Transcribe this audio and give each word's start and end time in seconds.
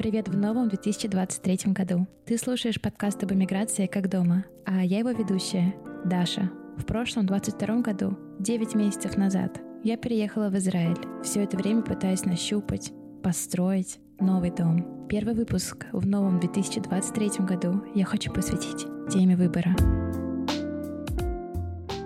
Привет 0.00 0.28
в 0.28 0.34
новом 0.34 0.70
2023 0.70 1.74
году. 1.74 2.06
Ты 2.24 2.38
слушаешь 2.38 2.80
подкаст 2.80 3.22
об 3.22 3.34
эмиграции 3.34 3.84
как 3.84 4.08
дома, 4.08 4.46
а 4.64 4.82
я 4.82 5.00
его 5.00 5.10
ведущая, 5.10 5.74
Даша. 6.06 6.50
В 6.78 6.86
прошлом 6.86 7.26
22 7.26 7.82
году, 7.82 8.16
9 8.38 8.74
месяцев 8.76 9.18
назад, 9.18 9.60
я 9.84 9.98
переехала 9.98 10.48
в 10.48 10.56
Израиль. 10.56 10.96
Все 11.22 11.42
это 11.42 11.58
время 11.58 11.82
пытаясь 11.82 12.24
нащупать, 12.24 12.92
построить 13.22 14.00
новый 14.18 14.50
дом. 14.50 15.06
Первый 15.06 15.34
выпуск 15.34 15.84
в 15.92 16.06
новом 16.06 16.40
2023 16.40 17.44
году 17.44 17.84
я 17.94 18.06
хочу 18.06 18.32
посвятить 18.32 18.86
теме 19.12 19.36
выбора. 19.36 19.76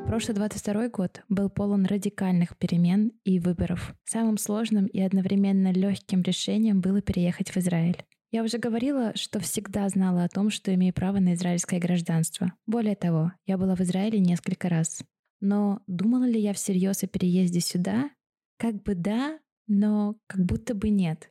Прошлый 0.07 0.37
22 0.37 0.89
год 0.91 1.23
был 1.29 1.49
полон 1.51 1.87
радикальных 1.87 2.57
перемен 2.57 3.13
и 3.25 3.41
выборов. 3.41 3.95
Самым 4.05 4.37
сложным 4.37 4.87
и 4.87 5.01
одновременно 5.01 5.73
легким 5.73 6.23
решением 6.23 6.81
было 6.81 7.01
переехать 7.01 7.51
в 7.51 7.57
Израиль. 7.57 8.05
Я 8.31 8.43
уже 8.43 8.59
говорила, 8.59 9.13
что 9.17 9.41
всегда 9.41 9.89
знала 9.89 10.25
о 10.25 10.29
том, 10.29 10.51
что 10.51 10.75
имею 10.75 10.93
право 10.93 11.19
на 11.19 11.35
израильское 11.35 11.81
гражданство. 11.81 12.53
Более 12.67 12.97
того, 12.97 13.33
я 13.47 13.57
была 13.57 13.75
в 13.75 13.81
Израиле 13.81 14.21
несколько 14.21 14.69
раз. 14.69 15.03
Но 15.41 15.81
думала 15.87 16.25
ли 16.25 16.41
я 16.41 16.53
всерьез 16.53 17.03
о 17.03 17.07
переезде 17.07 17.61
сюда? 17.61 18.11
Как 18.59 18.83
бы 18.83 18.95
да, 18.95 19.39
но 19.67 20.17
как 20.27 20.45
будто 20.45 20.75
бы 20.75 20.91
нет. 20.91 21.31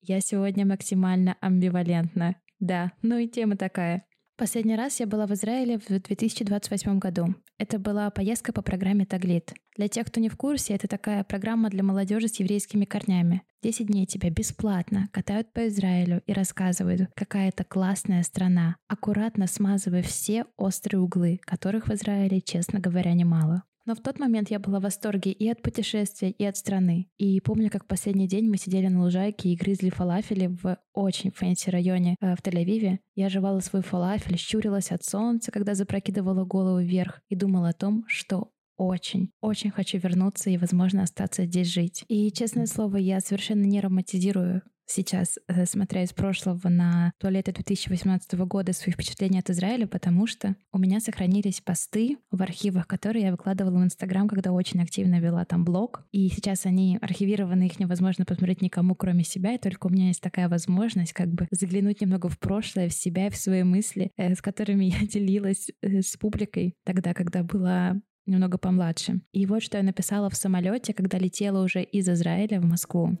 Я 0.00 0.20
сегодня 0.20 0.64
максимально 0.64 1.36
амбивалентна. 1.40 2.36
Да, 2.58 2.92
ну 3.02 3.18
и 3.18 3.28
тема 3.28 3.56
такая. 3.56 4.06
Последний 4.38 4.76
раз 4.76 5.00
я 5.00 5.08
была 5.08 5.26
в 5.26 5.32
Израиле 5.32 5.80
в 5.80 5.88
2028 5.88 7.00
году. 7.00 7.34
Это 7.58 7.80
была 7.80 8.08
поездка 8.08 8.52
по 8.52 8.62
программе 8.62 9.04
«Таглит». 9.04 9.52
Для 9.76 9.88
тех, 9.88 10.06
кто 10.06 10.20
не 10.20 10.28
в 10.28 10.36
курсе, 10.36 10.74
это 10.74 10.86
такая 10.86 11.24
программа 11.24 11.70
для 11.70 11.82
молодежи 11.82 12.28
с 12.28 12.38
еврейскими 12.38 12.84
корнями. 12.84 13.42
10 13.64 13.88
дней 13.88 14.06
тебя 14.06 14.30
бесплатно 14.30 15.08
катают 15.12 15.52
по 15.52 15.66
Израилю 15.66 16.22
и 16.26 16.32
рассказывают, 16.32 17.10
какая 17.16 17.48
это 17.48 17.64
классная 17.64 18.22
страна, 18.22 18.76
аккуратно 18.86 19.48
смазывая 19.48 20.04
все 20.04 20.44
острые 20.56 21.00
углы, 21.00 21.40
которых 21.42 21.88
в 21.88 21.92
Израиле, 21.92 22.40
честно 22.40 22.78
говоря, 22.78 23.14
немало. 23.14 23.64
Но 23.88 23.94
в 23.94 24.00
тот 24.00 24.18
момент 24.18 24.50
я 24.50 24.58
была 24.58 24.80
в 24.80 24.82
восторге 24.82 25.32
и 25.32 25.48
от 25.48 25.62
путешествия, 25.62 26.30
и 26.30 26.44
от 26.44 26.58
страны. 26.58 27.08
И 27.16 27.40
помню, 27.40 27.70
как 27.70 27.86
последний 27.86 28.28
день 28.28 28.46
мы 28.46 28.58
сидели 28.58 28.86
на 28.88 29.02
лужайке 29.02 29.48
и 29.48 29.56
грызли 29.56 29.88
фалафели 29.88 30.48
в 30.48 30.76
очень 30.92 31.30
fancy 31.30 31.70
районе 31.70 32.14
э, 32.20 32.36
в 32.36 32.42
Тель-Авиве. 32.42 32.98
Я 33.14 33.30
жевала 33.30 33.60
свой 33.60 33.80
фалафель, 33.80 34.36
щурилась 34.36 34.92
от 34.92 35.04
солнца, 35.04 35.50
когда 35.50 35.74
запрокидывала 35.74 36.44
голову 36.44 36.80
вверх 36.80 37.22
и 37.30 37.34
думала 37.34 37.70
о 37.70 37.72
том, 37.72 38.04
что 38.08 38.50
очень, 38.76 39.30
очень 39.40 39.70
хочу 39.70 39.96
вернуться 39.96 40.50
и, 40.50 40.58
возможно, 40.58 41.04
остаться 41.04 41.46
здесь 41.46 41.68
жить. 41.68 42.04
И, 42.08 42.30
честное 42.30 42.66
слово, 42.66 42.98
я 42.98 43.20
совершенно 43.20 43.64
не 43.64 43.80
романтизирую 43.80 44.60
сейчас, 44.88 45.38
э, 45.46 45.66
смотря 45.66 46.02
из 46.02 46.12
прошлого 46.12 46.68
на 46.68 47.12
туалеты 47.18 47.52
2018 47.52 48.46
года, 48.46 48.72
свои 48.72 48.92
впечатления 48.92 49.40
от 49.40 49.50
Израиля, 49.50 49.86
потому 49.86 50.26
что 50.26 50.56
у 50.72 50.78
меня 50.78 51.00
сохранились 51.00 51.60
посты 51.60 52.18
в 52.30 52.42
архивах, 52.42 52.86
которые 52.86 53.26
я 53.26 53.30
выкладывала 53.30 53.78
в 53.78 53.84
Инстаграм, 53.84 54.28
когда 54.28 54.52
очень 54.52 54.82
активно 54.82 55.20
вела 55.20 55.44
там 55.44 55.64
блог. 55.64 56.04
И 56.10 56.28
сейчас 56.28 56.66
они 56.66 56.98
архивированы, 57.00 57.66
их 57.66 57.78
невозможно 57.78 58.24
посмотреть 58.24 58.62
никому, 58.62 58.94
кроме 58.94 59.24
себя, 59.24 59.54
и 59.54 59.58
только 59.58 59.86
у 59.86 59.90
меня 59.90 60.08
есть 60.08 60.22
такая 60.22 60.48
возможность 60.48 61.12
как 61.12 61.28
бы 61.28 61.46
заглянуть 61.50 62.00
немного 62.00 62.28
в 62.28 62.38
прошлое, 62.38 62.88
в 62.88 62.94
себя, 62.94 63.30
в 63.30 63.36
свои 63.36 63.62
мысли, 63.62 64.10
э, 64.16 64.34
с 64.34 64.42
которыми 64.42 64.84
я 65.00 65.06
делилась 65.06 65.70
э, 65.82 66.00
с 66.00 66.16
публикой 66.16 66.74
тогда, 66.84 67.14
когда 67.14 67.42
была 67.42 68.00
немного 68.26 68.58
помладше. 68.58 69.20
И 69.32 69.46
вот 69.46 69.62
что 69.62 69.78
я 69.78 69.82
написала 69.82 70.28
в 70.30 70.36
самолете, 70.36 70.92
когда 70.92 71.18
летела 71.18 71.64
уже 71.64 71.82
из 71.82 72.08
Израиля 72.08 72.60
в 72.60 72.64
Москву. 72.64 73.18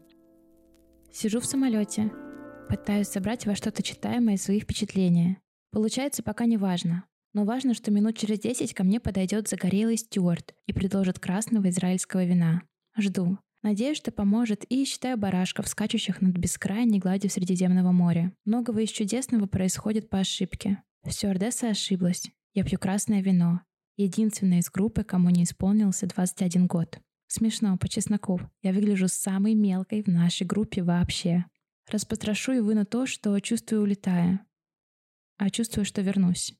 Сижу 1.12 1.40
в 1.40 1.46
самолете, 1.46 2.12
пытаюсь 2.68 3.08
собрать 3.08 3.46
во 3.46 3.54
что-то 3.54 3.82
читаемое 3.82 4.36
свои 4.36 4.60
впечатления. 4.60 5.38
Получается 5.70 6.22
пока 6.22 6.44
не 6.44 6.56
важно. 6.56 7.04
Но 7.34 7.44
важно, 7.44 7.74
что 7.74 7.90
минут 7.90 8.16
через 8.16 8.40
десять 8.40 8.74
ко 8.74 8.84
мне 8.84 9.00
подойдет 9.00 9.48
загорелый 9.48 9.96
стюарт 9.96 10.54
и 10.66 10.72
предложит 10.72 11.18
красного 11.18 11.68
израильского 11.68 12.24
вина. 12.24 12.62
Жду. 12.96 13.38
Надеюсь, 13.62 13.96
что 13.96 14.12
поможет 14.12 14.64
и 14.68 14.84
считаю 14.84 15.18
барашков, 15.18 15.68
скачущих 15.68 16.20
над 16.20 16.36
бескрайней 16.36 16.98
гладью 16.98 17.30
Средиземного 17.30 17.90
моря. 17.90 18.32
Многого 18.44 18.80
из 18.82 18.90
чудесного 18.90 19.46
происходит 19.46 20.08
по 20.08 20.18
ошибке. 20.18 20.82
Стюардесса 21.06 21.70
ошиблась. 21.70 22.30
Я 22.54 22.64
пью 22.64 22.78
красное 22.78 23.20
вино. 23.20 23.60
Единственная 23.96 24.60
из 24.60 24.70
группы, 24.70 25.02
кому 25.02 25.30
не 25.30 25.42
исполнился 25.42 26.06
21 26.06 26.66
год. 26.66 27.00
Смешно, 27.28 27.76
по 27.76 27.88
чесноку. 27.88 28.40
Я 28.62 28.72
выгляжу 28.72 29.06
самой 29.06 29.54
мелкой 29.54 30.02
в 30.02 30.06
нашей 30.06 30.46
группе 30.46 30.82
вообще. 30.82 31.44
Распотрошу 31.90 32.52
и 32.52 32.60
выну 32.60 32.86
то, 32.86 33.06
что 33.06 33.38
чувствую, 33.40 33.82
улетая. 33.82 34.46
А 35.36 35.50
чувствую, 35.50 35.84
что 35.84 36.00
вернусь. 36.00 36.54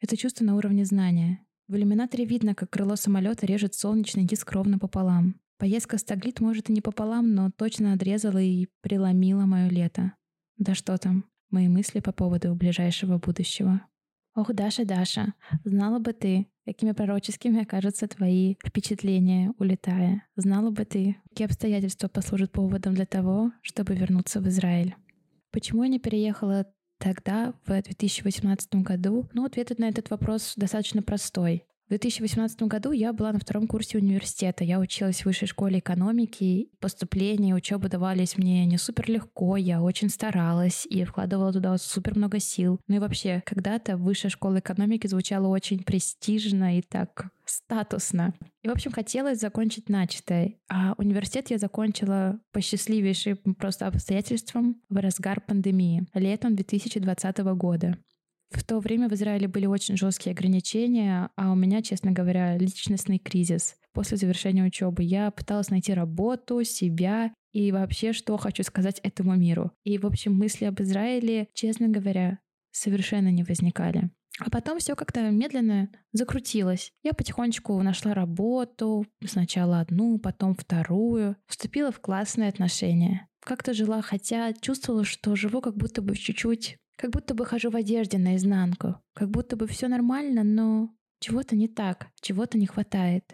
Это 0.00 0.16
чувство 0.16 0.44
на 0.44 0.56
уровне 0.56 0.86
знания. 0.86 1.44
В 1.68 1.76
иллюминаторе 1.76 2.24
видно, 2.24 2.54
как 2.54 2.70
крыло 2.70 2.96
самолета 2.96 3.44
режет 3.44 3.74
солнечный 3.74 4.24
диск 4.24 4.50
ровно 4.52 4.78
пополам. 4.78 5.40
Поездка 5.58 5.98
с 5.98 6.04
Таглит 6.04 6.40
может 6.40 6.70
и 6.70 6.72
не 6.72 6.80
пополам, 6.80 7.34
но 7.34 7.50
точно 7.50 7.92
отрезала 7.92 8.38
и 8.38 8.68
преломила 8.80 9.44
мое 9.44 9.68
лето. 9.68 10.14
Да 10.56 10.74
что 10.74 10.96
там, 10.96 11.26
мои 11.50 11.68
мысли 11.68 12.00
по 12.00 12.12
поводу 12.12 12.54
ближайшего 12.54 13.18
будущего. 13.18 13.82
Ох, 14.36 14.52
Даша, 14.52 14.84
Даша, 14.84 15.34
знала 15.64 16.00
бы 16.00 16.12
ты, 16.12 16.48
какими 16.64 16.90
пророческими 16.90 17.62
окажутся 17.62 18.08
твои 18.08 18.56
впечатления, 18.66 19.52
улетая. 19.58 20.26
Знала 20.34 20.70
бы 20.70 20.84
ты, 20.84 21.16
какие 21.28 21.46
обстоятельства 21.46 22.08
послужат 22.08 22.50
поводом 22.50 22.94
для 22.94 23.06
того, 23.06 23.52
чтобы 23.62 23.94
вернуться 23.94 24.40
в 24.40 24.48
Израиль. 24.48 24.96
Почему 25.52 25.84
я 25.84 25.88
не 25.88 26.00
переехала 26.00 26.66
тогда, 26.98 27.54
в 27.64 27.80
2018 27.80 28.74
году? 28.76 29.28
Ну, 29.34 29.44
ответ 29.44 29.78
на 29.78 29.88
этот 29.88 30.10
вопрос 30.10 30.54
достаточно 30.56 31.00
простой. 31.00 31.64
В 31.86 31.90
2018 31.90 32.62
году 32.62 32.92
я 32.92 33.12
была 33.12 33.32
на 33.32 33.38
втором 33.38 33.66
курсе 33.66 33.98
университета. 33.98 34.64
Я 34.64 34.80
училась 34.80 35.20
в 35.20 35.26
высшей 35.26 35.46
школе 35.46 35.80
экономики. 35.80 36.70
Поступление 36.80 37.50
и 37.50 37.54
учеба 37.54 37.90
давались 37.90 38.38
мне 38.38 38.64
не 38.64 38.78
супер 38.78 39.10
легко. 39.10 39.58
Я 39.58 39.82
очень 39.82 40.08
старалась 40.08 40.86
и 40.86 41.04
вкладывала 41.04 41.52
туда 41.52 41.76
супер 41.76 42.16
много 42.16 42.40
сил. 42.40 42.80
Ну 42.88 42.96
и 42.96 42.98
вообще, 43.00 43.42
когда-то 43.44 43.98
высшая 43.98 44.30
школа 44.30 44.60
экономики 44.60 45.06
звучала 45.06 45.48
очень 45.48 45.84
престижно 45.84 46.78
и 46.78 46.80
так 46.80 47.28
статусно. 47.44 48.32
И, 48.62 48.68
в 48.68 48.72
общем, 48.72 48.90
хотелось 48.90 49.40
закончить 49.40 49.90
начатое. 49.90 50.54
А 50.70 50.94
университет 50.96 51.50
я 51.50 51.58
закончила 51.58 52.40
по 52.52 52.62
счастливейшим 52.62 53.36
просто 53.58 53.86
обстоятельствам 53.86 54.80
в 54.88 54.96
разгар 54.96 55.42
пандемии, 55.42 56.06
летом 56.14 56.56
2020 56.56 57.38
года. 57.56 57.98
В 58.54 58.62
то 58.62 58.78
время 58.78 59.08
в 59.08 59.12
Израиле 59.14 59.48
были 59.48 59.66
очень 59.66 59.96
жесткие 59.96 60.32
ограничения, 60.32 61.28
а 61.34 61.50
у 61.50 61.56
меня, 61.56 61.82
честно 61.82 62.12
говоря, 62.12 62.56
личностный 62.56 63.18
кризис. 63.18 63.76
После 63.92 64.16
завершения 64.16 64.64
учебы 64.64 65.02
я 65.02 65.30
пыталась 65.32 65.70
найти 65.70 65.92
работу, 65.92 66.62
себя 66.62 67.34
и 67.52 67.72
вообще, 67.72 68.12
что 68.12 68.36
хочу 68.36 68.62
сказать 68.62 69.00
этому 69.02 69.34
миру. 69.34 69.72
И, 69.82 69.98
в 69.98 70.06
общем, 70.06 70.36
мысли 70.36 70.66
об 70.66 70.80
Израиле, 70.80 71.48
честно 71.52 71.88
говоря, 71.88 72.38
совершенно 72.70 73.28
не 73.28 73.42
возникали. 73.42 74.10
А 74.38 74.50
потом 74.50 74.78
все 74.78 74.94
как-то 74.94 75.30
медленно 75.30 75.90
закрутилось. 76.12 76.90
Я 77.02 77.12
потихонечку 77.12 77.80
нашла 77.82 78.14
работу, 78.14 79.06
сначала 79.24 79.80
одну, 79.80 80.18
потом 80.18 80.54
вторую, 80.54 81.36
вступила 81.46 81.92
в 81.92 82.00
классные 82.00 82.48
отношения. 82.48 83.28
Как-то 83.44 83.74
жила, 83.74 84.00
хотя 84.00 84.52
чувствовала, 84.52 85.04
что 85.04 85.36
живу 85.36 85.60
как 85.60 85.76
будто 85.76 86.02
бы 86.02 86.16
чуть-чуть 86.16 86.78
как 86.96 87.10
будто 87.10 87.34
бы 87.34 87.44
хожу 87.46 87.70
в 87.70 87.76
одежде 87.76 88.18
наизнанку. 88.18 88.96
Как 89.14 89.30
будто 89.30 89.56
бы 89.56 89.66
все 89.66 89.88
нормально, 89.88 90.44
но 90.44 90.90
чего-то 91.20 91.56
не 91.56 91.68
так, 91.68 92.08
чего-то 92.20 92.58
не 92.58 92.66
хватает. 92.66 93.24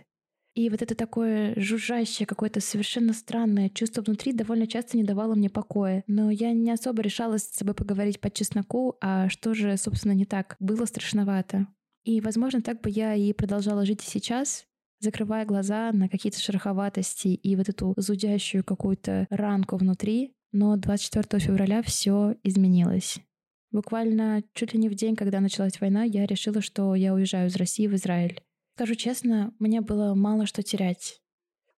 И 0.54 0.68
вот 0.68 0.82
это 0.82 0.94
такое 0.94 1.54
жужжащее, 1.56 2.26
какое-то 2.26 2.60
совершенно 2.60 3.12
странное 3.12 3.68
чувство 3.68 4.02
внутри 4.02 4.32
довольно 4.32 4.66
часто 4.66 4.96
не 4.96 5.04
давало 5.04 5.34
мне 5.34 5.48
покоя. 5.48 6.02
Но 6.06 6.30
я 6.30 6.52
не 6.52 6.70
особо 6.70 7.02
решалась 7.02 7.44
с 7.44 7.56
собой 7.56 7.74
поговорить 7.74 8.20
по 8.20 8.30
чесноку, 8.30 8.96
а 9.00 9.28
что 9.28 9.54
же, 9.54 9.76
собственно, 9.76 10.12
не 10.12 10.26
так. 10.26 10.56
Было 10.58 10.86
страшновато. 10.86 11.68
И, 12.04 12.20
возможно, 12.20 12.62
так 12.62 12.80
бы 12.80 12.90
я 12.90 13.14
и 13.14 13.32
продолжала 13.32 13.84
жить 13.86 14.02
и 14.02 14.10
сейчас, 14.10 14.64
закрывая 14.98 15.44
глаза 15.44 15.92
на 15.92 16.08
какие-то 16.08 16.40
шероховатости 16.40 17.28
и 17.28 17.56
вот 17.56 17.68
эту 17.68 17.94
зудящую 17.96 18.64
какую-то 18.64 19.26
ранку 19.30 19.76
внутри. 19.76 20.34
Но 20.52 20.76
24 20.76 21.40
февраля 21.40 21.80
все 21.82 22.34
изменилось. 22.42 23.20
Буквально 23.70 24.42
чуть 24.52 24.74
ли 24.74 24.80
не 24.80 24.88
в 24.88 24.94
день, 24.94 25.16
когда 25.16 25.40
началась 25.40 25.80
война, 25.80 26.02
я 26.02 26.26
решила, 26.26 26.60
что 26.60 26.94
я 26.94 27.14
уезжаю 27.14 27.48
из 27.48 27.56
России 27.56 27.86
в 27.86 27.94
Израиль. 27.94 28.42
Скажу 28.74 28.94
честно, 28.94 29.54
мне 29.58 29.80
было 29.80 30.14
мало 30.14 30.46
что 30.46 30.62
терять. 30.62 31.20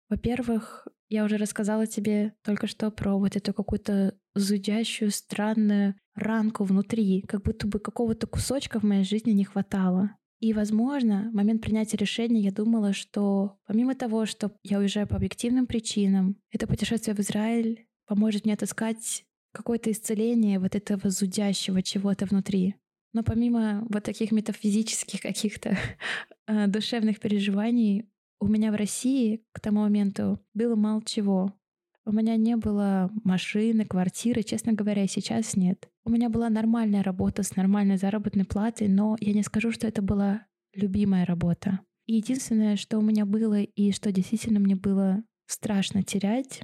Во-первых, 0.08 0.86
я 1.08 1.24
уже 1.24 1.36
рассказала 1.36 1.86
тебе 1.86 2.34
только 2.44 2.66
что 2.66 2.90
про 2.90 3.16
вот 3.16 3.36
эту 3.36 3.52
какую-то 3.52 4.16
зудящую, 4.34 5.10
странную 5.10 5.94
ранку 6.14 6.64
внутри, 6.64 7.22
как 7.22 7.42
будто 7.42 7.66
бы 7.66 7.78
какого-то 7.78 8.26
кусочка 8.26 8.78
в 8.78 8.84
моей 8.84 9.04
жизни 9.04 9.32
не 9.32 9.44
хватало. 9.44 10.16
И, 10.38 10.52
возможно, 10.52 11.28
в 11.30 11.34
момент 11.34 11.62
принятия 11.62 11.96
решения 11.96 12.40
я 12.40 12.52
думала, 12.52 12.92
что 12.92 13.58
помимо 13.66 13.94
того, 13.94 14.24
что 14.24 14.52
я 14.62 14.78
уезжаю 14.78 15.06
по 15.06 15.16
объективным 15.16 15.66
причинам, 15.66 16.36
это 16.50 16.66
путешествие 16.66 17.14
в 17.14 17.20
Израиль 17.20 17.86
поможет 18.06 18.44
мне 18.44 18.54
отыскать 18.54 19.24
какое-то 19.52 19.90
исцеление 19.90 20.58
вот 20.58 20.74
этого 20.74 21.10
зудящего 21.10 21.82
чего-то 21.82 22.26
внутри. 22.26 22.76
Но 23.12 23.22
помимо 23.22 23.86
вот 23.88 24.04
таких 24.04 24.30
метафизических 24.30 25.20
каких-то 25.20 25.76
э, 26.46 26.66
душевных 26.66 27.18
переживаний, 27.20 28.08
у 28.40 28.46
меня 28.46 28.72
в 28.72 28.76
России 28.76 29.44
к 29.52 29.60
тому 29.60 29.80
моменту 29.80 30.40
было 30.54 30.74
мало 30.76 31.02
чего. 31.04 31.52
У 32.06 32.12
меня 32.12 32.36
не 32.36 32.56
было 32.56 33.10
машины, 33.24 33.84
квартиры, 33.84 34.42
честно 34.42 34.72
говоря, 34.72 35.06
сейчас 35.06 35.56
нет. 35.56 35.90
У 36.04 36.10
меня 36.10 36.30
была 36.30 36.48
нормальная 36.48 37.02
работа 37.02 37.42
с 37.42 37.56
нормальной 37.56 37.98
заработной 37.98 38.46
платой, 38.46 38.88
но 38.88 39.16
я 39.20 39.34
не 39.34 39.42
скажу, 39.42 39.70
что 39.70 39.86
это 39.86 40.00
была 40.00 40.46
любимая 40.74 41.26
работа. 41.26 41.80
И 42.06 42.14
единственное, 42.14 42.76
что 42.76 42.98
у 42.98 43.02
меня 43.02 43.26
было 43.26 43.60
и 43.60 43.92
что 43.92 44.10
действительно 44.10 44.58
мне 44.58 44.74
было 44.74 45.22
страшно 45.46 46.02
терять, 46.02 46.62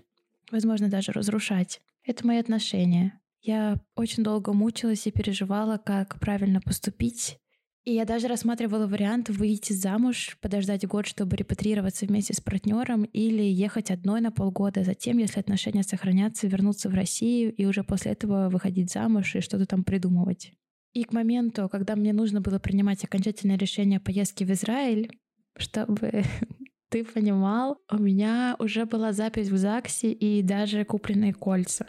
возможно, 0.50 0.88
даже 0.88 1.12
разрушать, 1.12 1.80
это 2.06 2.26
мои 2.26 2.38
отношения. 2.38 3.20
Я 3.42 3.80
очень 3.94 4.22
долго 4.22 4.52
мучилась 4.52 5.06
и 5.06 5.10
переживала, 5.10 5.76
как 5.76 6.18
правильно 6.18 6.60
поступить. 6.60 7.38
И 7.84 7.94
я 7.94 8.04
даже 8.04 8.26
рассматривала 8.26 8.88
вариант 8.88 9.28
выйти 9.28 9.72
замуж, 9.72 10.36
подождать 10.40 10.84
год, 10.88 11.06
чтобы 11.06 11.36
репатрироваться 11.36 12.04
вместе 12.06 12.34
с 12.34 12.40
партнером, 12.40 13.04
или 13.04 13.42
ехать 13.42 13.92
одной 13.92 14.20
на 14.20 14.32
полгода, 14.32 14.82
затем, 14.82 15.18
если 15.18 15.38
отношения 15.38 15.84
сохранятся, 15.84 16.48
вернуться 16.48 16.88
в 16.88 16.94
Россию 16.94 17.54
и 17.54 17.64
уже 17.64 17.84
после 17.84 18.10
этого 18.10 18.48
выходить 18.48 18.90
замуж 18.90 19.36
и 19.36 19.40
что-то 19.40 19.66
там 19.66 19.84
придумывать. 19.84 20.52
И 20.94 21.04
к 21.04 21.12
моменту, 21.12 21.68
когда 21.68 21.94
мне 21.94 22.12
нужно 22.12 22.40
было 22.40 22.58
принимать 22.58 23.04
окончательное 23.04 23.58
решение 23.58 23.98
о 23.98 24.00
поездке 24.00 24.44
в 24.44 24.50
Израиль, 24.50 25.16
чтобы 25.56 26.24
ты 26.96 27.04
понимал, 27.04 27.78
у 27.90 27.98
меня 27.98 28.56
уже 28.58 28.86
была 28.86 29.12
запись 29.12 29.50
в 29.50 29.56
ЗАГСе 29.58 30.12
и 30.12 30.40
даже 30.40 30.82
купленные 30.86 31.34
кольца. 31.34 31.86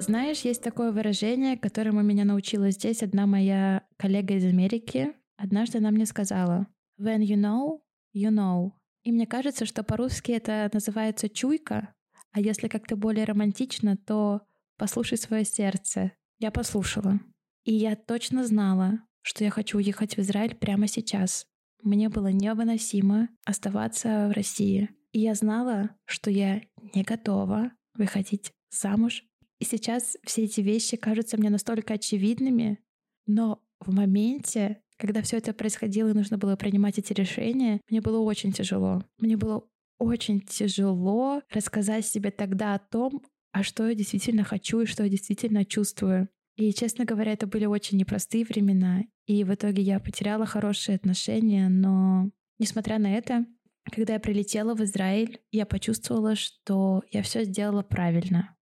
Знаешь, 0.00 0.40
есть 0.40 0.64
такое 0.64 0.90
выражение, 0.90 1.56
которому 1.56 2.02
меня 2.02 2.24
научила 2.24 2.70
здесь 2.70 3.04
одна 3.04 3.26
моя 3.26 3.82
коллега 3.98 4.34
из 4.34 4.44
Америки. 4.44 5.12
Однажды 5.36 5.78
она 5.78 5.92
мне 5.92 6.06
сказала 6.06 6.66
«When 7.00 7.20
you 7.20 7.36
know, 7.36 7.82
you 8.16 8.30
know». 8.32 8.72
И 9.04 9.12
мне 9.12 9.28
кажется, 9.28 9.64
что 9.64 9.84
по-русски 9.84 10.32
это 10.32 10.68
называется 10.72 11.28
«чуйка», 11.28 11.94
а 12.32 12.40
если 12.40 12.66
как-то 12.66 12.96
более 12.96 13.26
романтично, 13.26 13.96
то 13.96 14.40
«послушай 14.76 15.18
свое 15.18 15.44
сердце». 15.44 16.10
Я 16.40 16.50
послушала. 16.50 17.20
И 17.62 17.72
я 17.72 17.94
точно 17.94 18.44
знала, 18.44 18.98
что 19.22 19.44
я 19.44 19.50
хочу 19.50 19.78
уехать 19.78 20.16
в 20.16 20.20
Израиль 20.20 20.56
прямо 20.56 20.88
сейчас. 20.88 21.46
Мне 21.82 22.08
было 22.08 22.28
невыносимо 22.28 23.28
оставаться 23.44 24.28
в 24.28 24.32
России. 24.32 24.90
И 25.12 25.20
я 25.20 25.34
знала, 25.34 25.90
что 26.04 26.30
я 26.30 26.62
не 26.94 27.02
готова 27.02 27.72
выходить 27.94 28.52
замуж 28.70 29.24
и 29.58 29.64
сейчас 29.64 30.16
все 30.24 30.44
эти 30.44 30.60
вещи 30.60 30.96
кажутся 30.96 31.38
мне 31.38 31.50
настолько 31.50 31.94
очевидными, 31.94 32.78
но 33.26 33.62
в 33.80 33.92
моменте, 33.92 34.82
когда 34.98 35.22
все 35.22 35.38
это 35.38 35.52
происходило 35.54 36.10
и 36.10 36.14
нужно 36.14 36.38
было 36.38 36.56
принимать 36.56 36.98
эти 36.98 37.12
решения, 37.12 37.80
мне 37.88 38.00
было 38.00 38.18
очень 38.18 38.52
тяжело. 38.52 39.02
Мне 39.18 39.36
было 39.36 39.64
очень 39.98 40.40
тяжело 40.40 41.42
рассказать 41.50 42.06
себе 42.06 42.30
тогда 42.30 42.74
о 42.74 42.78
том, 42.78 43.22
а 43.52 43.62
что 43.62 43.88
я 43.88 43.94
действительно 43.94 44.44
хочу 44.44 44.82
и 44.82 44.86
что 44.86 45.04
я 45.04 45.08
действительно 45.08 45.64
чувствую. 45.64 46.28
И, 46.56 46.72
честно 46.72 47.04
говоря, 47.04 47.32
это 47.32 47.46
были 47.46 47.66
очень 47.66 47.98
непростые 47.98 48.44
времена. 48.44 49.02
И 49.26 49.44
в 49.44 49.54
итоге 49.54 49.82
я 49.82 50.00
потеряла 50.00 50.46
хорошие 50.46 50.96
отношения, 50.96 51.68
но, 51.68 52.30
несмотря 52.58 52.98
на 52.98 53.12
это, 53.12 53.44
когда 53.92 54.14
я 54.14 54.20
прилетела 54.20 54.74
в 54.74 54.82
Израиль, 54.82 55.38
я 55.50 55.66
почувствовала, 55.66 56.34
что 56.34 57.02
я 57.10 57.22
все 57.22 57.44
сделала 57.44 57.82
правильно. 57.82 58.56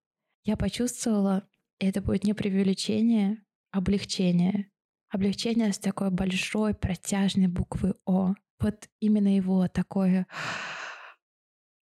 Я 0.44 0.56
почувствовала, 0.56 1.49
и 1.79 1.87
это 1.87 2.02
будет 2.02 2.25
не 2.25 2.35
преувеличение, 2.35 3.43
облегчение. 3.70 4.70
Облегчение 5.08 5.73
с 5.73 5.79
такой 5.79 6.11
большой 6.11 6.75
протяжной 6.75 7.47
буквы 7.47 7.94
О. 8.05 8.35
Вот 8.58 8.88
именно 8.99 9.35
его 9.35 9.69
такое 9.69 10.26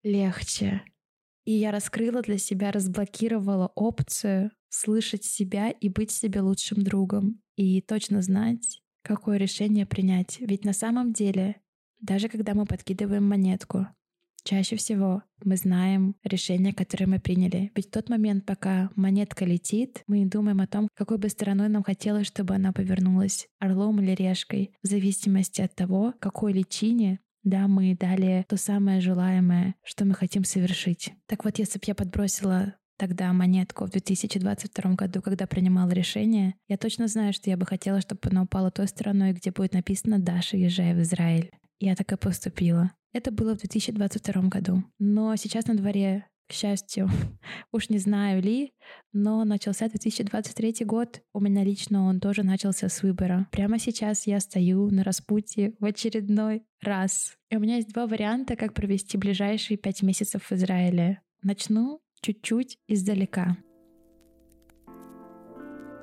легче. 0.03 0.83
И 1.43 1.51
я 1.51 1.71
раскрыла 1.71 2.21
для 2.21 2.37
себя, 2.37 2.71
разблокировала 2.71 3.71
опцию 3.75 4.51
слышать 4.69 5.23
себя 5.23 5.69
и 5.69 5.89
быть 5.89 6.11
себе 6.11 6.41
лучшим 6.41 6.83
другом. 6.83 7.41
И 7.55 7.81
точно 7.81 8.21
знать, 8.21 8.81
какое 9.01 9.37
решение 9.37 9.85
принять. 9.85 10.37
Ведь 10.39 10.65
на 10.65 10.73
самом 10.73 11.13
деле, 11.13 11.61
даже 11.99 12.29
когда 12.29 12.53
мы 12.53 12.65
подкидываем 12.65 13.27
монетку, 13.27 13.87
Чаще 14.47 14.77
всего 14.77 15.23
мы 15.43 15.57
знаем 15.57 16.15
решение, 16.23 16.73
которое 16.73 17.05
мы 17.05 17.19
приняли. 17.19 17.69
Ведь 17.75 17.87
в 17.87 17.91
тот 17.91 18.07
момент, 18.07 18.45
пока 18.45 18.89
монетка 18.95 19.43
летит, 19.43 20.03
мы 20.07 20.25
думаем 20.25 20.61
о 20.61 20.67
том, 20.67 20.87
какой 20.95 21.17
бы 21.17 21.27
стороной 21.27 21.67
нам 21.67 21.83
хотелось, 21.83 22.27
чтобы 22.27 22.55
она 22.55 22.71
повернулась, 22.71 23.49
орлом 23.59 23.99
или 23.99 24.11
решкой, 24.11 24.71
в 24.81 24.87
зависимости 24.87 25.59
от 25.59 25.75
того, 25.75 26.13
какой 26.21 26.53
личине 26.53 27.19
да, 27.43 27.67
мы 27.67 27.95
дали 27.95 28.45
то 28.47 28.55
самое 28.55 29.01
желаемое, 29.01 29.75
что 29.83 30.05
мы 30.05 30.13
хотим 30.13 30.45
совершить. 30.45 31.13
Так 31.27 31.43
вот, 31.43 31.59
если 31.59 31.77
бы 31.79 31.83
я 31.87 31.95
подбросила 31.95 32.75
тогда 32.97 33.31
монетку 33.31 33.85
в 33.85 33.89
2022 33.91 34.95
году, 34.95 35.21
когда 35.21 35.47
принимала 35.47 35.91
решение, 35.91 36.55
я 36.67 36.77
точно 36.77 37.07
знаю, 37.07 37.33
что 37.33 37.49
я 37.49 37.57
бы 37.57 37.65
хотела, 37.65 38.01
чтобы 38.01 38.21
она 38.23 38.43
упала 38.43 38.71
той 38.71 38.87
стороной, 38.87 39.33
где 39.33 39.51
будет 39.51 39.73
написано 39.73 40.19
«Даша, 40.19 40.57
езжай 40.57 40.93
в 40.93 41.01
Израиль». 41.01 41.51
Я 41.79 41.95
так 41.95 42.11
и 42.11 42.17
поступила. 42.17 42.91
Это 43.13 43.31
было 43.31 43.55
в 43.55 43.59
2022 43.59 44.41
году. 44.43 44.83
Но 44.99 45.35
сейчас 45.35 45.67
на 45.67 45.75
дворе, 45.75 46.25
к 46.47 46.53
счастью, 46.53 47.09
уж 47.71 47.89
не 47.89 47.99
знаю 47.99 48.41
ли, 48.41 48.73
но 49.13 49.43
начался 49.45 49.87
2023 49.87 50.85
год. 50.85 51.21
У 51.33 51.39
меня 51.39 51.63
лично 51.63 52.05
он 52.05 52.19
тоже 52.19 52.43
начался 52.43 52.89
с 52.89 53.03
выбора. 53.03 53.47
Прямо 53.51 53.79
сейчас 53.79 54.27
я 54.27 54.39
стою 54.39 54.89
на 54.89 55.03
распутье 55.03 55.75
в 55.79 55.85
очередной 55.85 56.63
раз. 56.81 57.35
И 57.49 57.57
у 57.57 57.59
меня 57.59 57.75
есть 57.75 57.89
два 57.89 58.07
варианта, 58.07 58.55
как 58.55 58.73
провести 58.73 59.17
ближайшие 59.17 59.77
пять 59.77 60.01
месяцев 60.01 60.43
в 60.43 60.51
Израиле. 60.51 61.21
Начну 61.43 62.01
чуть-чуть 62.27 62.77
издалека. 62.89 63.55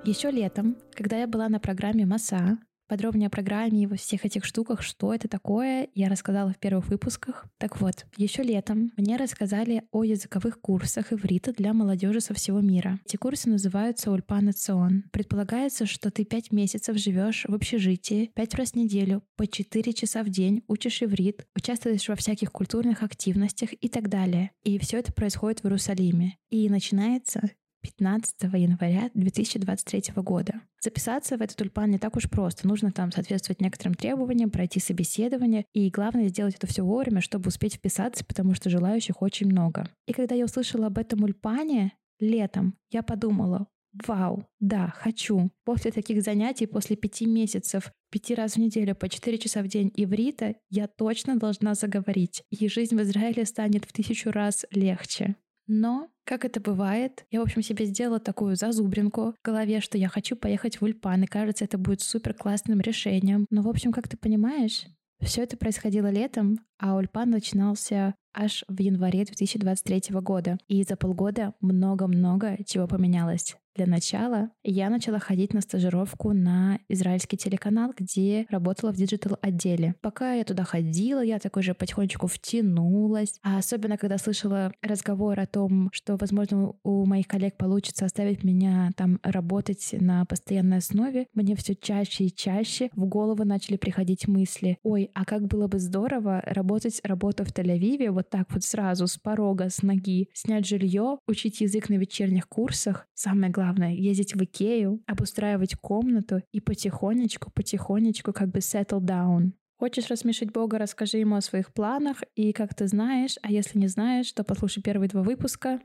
Еще 0.05 0.31
летом, 0.31 0.79
когда 0.95 1.19
я 1.19 1.27
была 1.27 1.51
на 1.51 1.61
программе 1.61 2.07
МАСА, 2.07 2.57
Подробнее 2.87 3.29
о 3.29 3.31
программе 3.31 3.85
и 3.85 3.87
во 3.87 3.97
всех 3.97 4.25
этих 4.27 4.45
штуках, 4.45 4.83
что 4.83 5.15
это 5.15 5.27
такое, 5.27 5.89
я 5.95 6.09
рассказала 6.09 6.53
в 6.53 6.59
первых 6.59 6.89
выпусках. 6.89 7.47
Так 7.59 7.81
вот, 7.81 8.05
еще 8.17 8.43
летом 8.43 8.93
мне 8.97 9.17
рассказали 9.17 9.85
о 9.91 10.05
языковых 10.05 10.61
курсах 10.61 11.13
иврита 11.13 11.53
для 11.53 11.73
молодежи 11.73 12.21
со 12.21 12.35
всего 12.35 12.61
мира. 12.61 13.01
Эти 13.07 13.17
курсы 13.17 13.49
называются 13.49 14.11
Ульпан 14.11 14.53
Цион. 14.53 15.05
Предполагается, 15.13 15.87
что 15.87 16.11
ты 16.11 16.25
пять 16.25 16.53
месяцев 16.53 16.99
живешь 16.99 17.45
в 17.49 17.55
общежитии, 17.55 18.31
пять 18.35 18.55
раз 18.55 18.73
в 18.73 18.77
неделю, 18.77 19.23
по 19.37 19.47
четыре 19.47 19.93
часа 19.93 20.23
в 20.23 20.29
день 20.29 20.63
учишь 20.69 21.03
иврит, 21.03 21.47
участвуешь 21.57 22.09
во 22.09 22.17
всяких 22.17 22.53
культурных 22.53 23.03
активностях 23.03 23.71
и 23.73 23.89
так 23.89 24.09
далее. 24.09 24.51
И 24.63 24.79
все 24.79 24.99
это 24.99 25.13
происходит 25.13 25.61
в 25.61 25.65
Иерусалиме. 25.65 26.37
И 26.51 26.69
начинается 26.69 27.51
15 27.85 28.43
января 28.55 29.11
2023 29.13 30.15
года. 30.23 30.63
Записаться 30.81 31.37
в 31.37 31.43
этот 31.43 31.59
тульпан 31.59 31.91
не 31.91 31.99
так 31.99 32.17
уж 32.17 32.31
просто. 32.31 32.67
Нужно 32.67 32.91
там 32.91 33.13
соответствовать 33.13 33.61
некоторым 33.61 33.95
требованиям, 33.95 34.51
пройти 34.51 34.81
собеседование, 34.81 35.67
и 35.75 35.91
главное 35.91 36.29
сделать 36.29 36.55
это 36.55 36.67
все 36.67 36.83
вовремя, 36.83 37.21
чтобы 37.21 37.49
успеть 37.49 37.75
вписаться, 37.75 38.25
потому 38.25 38.55
что 38.55 38.71
желающих 38.71 39.21
очень 39.21 39.49
много. 39.49 39.89
И 40.07 40.15
когда 40.15 40.35
я 40.35 40.47
услышала 40.47 40.87
об 40.87 40.97
этом 40.97 41.23
ульпане 41.25 41.93
летом, 42.19 42.75
я 42.91 43.03
подумала, 43.03 43.67
Вау, 44.09 44.45
да, 44.59 44.93
хочу. 44.97 45.53
После 45.65 45.93
таких 45.93 46.21
занятий, 46.23 46.67
после 46.67 46.97
пяти 46.97 47.27
месяцев, 47.27 47.93
пяти 48.11 48.35
раз 48.35 48.55
в 48.55 48.57
неделю 48.59 48.97
по 48.97 49.09
четыре 49.09 49.39
часа 49.39 49.63
в 49.63 49.69
день 49.69 49.93
иврита, 49.95 50.57
я 50.69 50.89
точно 50.89 51.37
должна 51.37 51.75
заговорить. 51.75 52.43
И 52.51 52.67
жизнь 52.67 52.97
в 52.97 53.03
Израиле 53.03 53.45
станет 53.45 53.85
в 53.85 53.93
тысячу 53.93 54.33
раз 54.33 54.67
легче. 54.73 55.37
Но, 55.69 56.09
как 56.25 56.45
это 56.45 56.61
бывает, 56.61 57.25
я, 57.31 57.41
в 57.41 57.43
общем, 57.43 57.63
себе 57.63 57.85
сделала 57.85 58.19
такую 58.19 58.57
зазубринку 58.57 59.33
в 59.33 59.45
голове, 59.45 59.81
что 59.81 59.99
я 59.99 60.09
хочу 60.09 60.37
поехать 60.37 60.81
в 60.81 60.85
Ульпан, 60.85 61.25
и 61.25 61.27
кажется, 61.27 61.65
это 61.65 61.79
будет 61.79 62.01
супер 62.01 62.35
классным 62.35 62.81
решением. 62.81 63.47
Но, 63.51 63.63
в 63.63 63.69
общем, 63.69 63.93
как 63.93 64.09
ты 64.09 64.17
понимаешь, 64.17 64.87
все 65.21 65.43
это 65.43 65.57
происходило 65.57 66.11
летом, 66.11 66.59
а 66.79 66.97
Ульпан 66.97 67.31
начинался 67.31 68.15
аж 68.35 68.65
в 68.69 68.81
январе 68.81 69.25
2023 69.25 70.21
года. 70.21 70.59
И 70.69 70.83
за 70.83 70.97
полгода 70.97 71.55
много-много 71.61 72.59
чего 72.67 72.87
поменялось. 72.87 73.57
Для 73.77 73.87
начала 73.87 74.51
я 74.63 74.89
начала 74.89 75.19
ходить 75.19 75.53
на 75.53 75.61
стажировку 75.61 76.33
на 76.33 76.79
израильский 76.89 77.37
телеканал, 77.37 77.93
где 77.97 78.47
работала 78.49 78.93
в 78.93 78.97
диджитал-отделе. 78.97 79.97
Пока 80.01 80.35
я 80.35 80.45
туда 80.45 80.63
ходила, 80.63 81.21
я 81.25 81.41
такой 81.41 81.65
же 81.65 81.75
потихонечку 81.75 82.29
втянулась. 82.29 83.41
А 83.43 83.59
особенно, 83.59 83.99
когда 83.99 84.17
слышала 84.19 84.73
разговор 84.81 85.41
о 85.41 85.47
том, 85.47 85.91
что, 85.93 86.17
возможно, 86.17 86.75
у 86.85 87.05
моих 87.05 87.27
коллег 87.27 87.57
получится 87.57 88.05
оставить 88.05 88.45
меня 88.45 88.91
там 88.97 89.19
работать 89.25 89.89
на 89.93 90.25
постоянной 90.25 90.79
основе, 90.79 91.27
мне 91.35 91.57
все 91.57 91.75
чаще 91.75 92.27
и 92.27 92.35
чаще 92.35 92.91
в 92.95 93.07
голову 93.07 93.43
начали 93.43 93.77
приходить 93.77 94.29
мысли, 94.29 94.79
ой, 94.85 95.11
а 95.15 95.25
как 95.25 95.49
было 95.49 95.67
бы 95.67 95.81
здорово 95.81 96.43
работать 96.47 96.64
заработать 96.65 97.01
работу 97.05 97.45
в 97.45 97.49
Тель-Авиве 97.49 98.11
вот 98.11 98.31
так 98.31 98.51
вот 98.51 98.65
сразу 98.65 99.07
с 99.07 99.19
порога, 99.19 99.69
с 99.69 99.83
ноги, 99.83 100.29
снять 100.33 100.67
жилье, 100.67 101.19
учить 101.27 101.61
язык 101.61 101.91
на 101.91 101.95
вечерних 101.95 102.49
курсах. 102.49 103.07
Самое 103.15 103.53
главное— 103.53 103.93
ездить 103.93 104.35
в 104.35 104.43
Икею, 104.43 105.03
обустраивать 105.07 105.77
комнату 105.77 106.41
и 106.53 106.61
потихонечку, 106.61 107.51
потихонечку 107.55 108.33
как 108.33 108.49
бы 108.49 108.61
settle 108.61 109.01
down. 109.01 109.53
Хочешь 109.77 110.09
рассмешить 110.09 110.53
Бога, 110.53 110.79
расскажи 110.79 111.19
ему 111.19 111.37
о 111.37 111.43
своих 111.43 111.73
планах, 111.73 112.23
и 112.35 112.53
как 112.53 112.75
ты 112.75 112.87
знаешь, 112.87 113.37
а 113.43 113.51
если 113.51 113.79
не 113.79 113.89
знаешь, 113.89 114.33
то 114.33 114.43
послушай 114.43 114.83
первые 114.83 115.09
два 115.09 115.23
выпуска. 115.23 115.81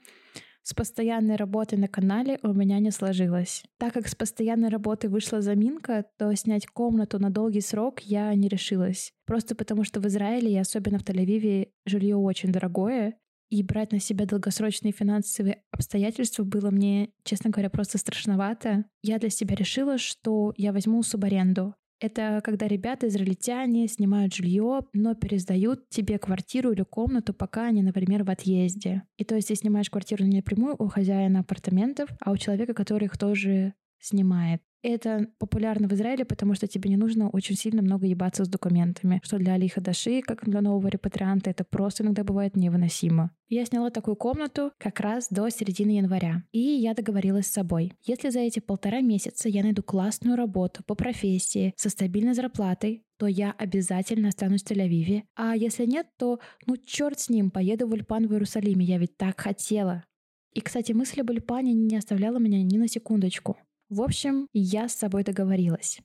С 0.70 0.74
постоянной 0.76 1.36
работой 1.36 1.80
на 1.80 1.88
канале 1.88 2.38
у 2.44 2.54
меня 2.54 2.78
не 2.78 2.92
сложилось. 2.92 3.64
Так 3.80 3.92
как 3.92 4.08
с 4.08 4.14
постоянной 4.14 4.70
работы 4.70 5.10
вышла 5.10 5.42
заминка, 5.42 6.06
то 6.20 6.32
снять 6.36 6.68
комнату 6.68 7.18
на 7.18 7.32
долгий 7.32 7.62
срок 7.62 8.02
я 8.02 8.32
не 8.36 8.48
решилась. 8.48 9.12
Просто 9.26 9.56
потому, 9.56 9.84
что 9.84 10.00
в 10.00 10.06
Израиле 10.06 10.52
и 10.52 10.58
особенно 10.60 11.00
в 11.00 11.02
Тель-Авиве 11.02 11.70
жилье 11.88 12.18
очень 12.18 12.52
дорогое, 12.52 13.18
и 13.50 13.64
брать 13.64 13.92
на 13.92 14.00
себя 14.00 14.28
долгосрочные 14.28 14.94
финансовые 14.94 15.64
обстоятельства 15.72 16.44
было 16.44 16.70
мне, 16.70 17.10
честно 17.24 17.50
говоря, 17.50 17.72
просто 17.72 17.98
страшновато. 17.98 18.86
Я 19.02 19.18
для 19.18 19.32
себя 19.32 19.56
решила, 19.56 19.98
что 19.98 20.54
я 20.56 20.72
возьму 20.72 21.02
субаренду. 21.02 21.74
Это 22.00 22.41
когда 22.44 22.68
ребята, 22.68 23.08
израильтяне, 23.08 23.88
снимают 23.88 24.34
жилье, 24.34 24.82
но 24.94 25.15
пересдают 25.15 25.89
тебе 25.89 26.18
квартиру 26.18 26.72
или 26.72 26.84
комнату, 26.84 27.34
пока 27.34 27.65
они, 27.65 27.84
например, 27.84 28.24
в 28.24 28.29
отъезде. 28.29 29.03
И 29.18 29.25
то 29.25 29.36
есть 29.36 29.50
ты 29.50 29.56
снимаешь 29.56 29.89
квартиру 29.89 30.24
не 30.24 30.38
напрямую 30.38 30.75
у 30.79 30.88
хозяина 30.88 31.41
апартаментов, 31.41 32.10
а 32.22 32.32
у 32.32 32.38
человека, 32.38 32.74
который 32.74 33.06
их 33.06 33.18
тоже 33.18 33.74
снимает. 34.00 34.62
Это 34.81 35.27
популярно 35.39 35.88
в 35.88 35.93
Израиле, 35.93 36.24
потому 36.24 36.53
что 36.53 36.67
тебе 36.67 36.89
не 36.89 36.98
нужно 36.98 37.29
очень 37.29 37.55
сильно 37.55 37.81
много 37.81 38.05
ебаться 38.05 38.45
с 38.45 38.48
документами, 38.48 39.19
что 39.24 39.38
для 39.38 39.53
Алиха 39.53 39.81
Даши, 39.81 40.21
как 40.21 40.45
для 40.45 40.62
нового 40.62 40.88
репатрианта, 40.88 41.50
это 41.50 41.65
просто 41.65 42.03
иногда 42.03 42.24
бывает 42.24 42.55
невыносимо. 42.55 43.31
Я 43.50 43.65
сняла 43.65 43.89
такую 43.89 44.15
комнату 44.15 44.71
как 44.77 45.00
раз 45.00 45.27
до 45.29 45.50
середины 45.50 45.91
января. 45.91 46.43
И 46.51 46.59
я 46.59 46.93
договорилась 46.93 47.48
с 47.48 47.51
собой. 47.51 47.93
Если 48.03 48.29
за 48.29 48.39
эти 48.39 48.59
полтора 48.59 49.01
месяца 49.01 49.50
я 49.50 49.63
найду 49.63 49.83
классную 49.83 50.38
работу 50.38 50.83
по 50.86 50.95
профессии 50.95 51.74
со 51.75 51.89
стабильной 51.89 52.33
зарплатой, 52.33 53.03
то 53.17 53.27
я 53.27 53.51
обязательно 53.51 54.29
останусь 54.29 54.63
в 54.63 54.71
Тель-Авиве. 54.71 55.24
А 55.36 55.55
если 55.55 55.86
нет, 55.86 56.07
то 56.17 56.39
ну 56.65 56.77
черт 56.77 57.19
с 57.19 57.29
ним, 57.29 57.51
поеду 57.51 57.88
в 57.88 57.91
Ульпан 57.91 58.27
в 58.27 58.33
Иерусалиме, 58.33 58.86
я 58.86 58.98
ведь 58.98 59.17
так 59.17 59.41
хотела. 59.41 60.05
И, 60.53 60.62
кстати, 60.62 60.93
мысль 60.93 61.21
об 61.21 61.29
Ульпане 61.29 61.74
не 61.74 61.98
оставляла 61.98 62.38
меня 62.38 62.63
ни 62.63 62.77
на 62.77 62.88
секундочку. 62.88 63.57
В 63.89 64.01
общем, 64.03 64.48
я 64.53 64.88
с 64.88 64.96
собой 64.96 65.24
договорилась 65.24 66.00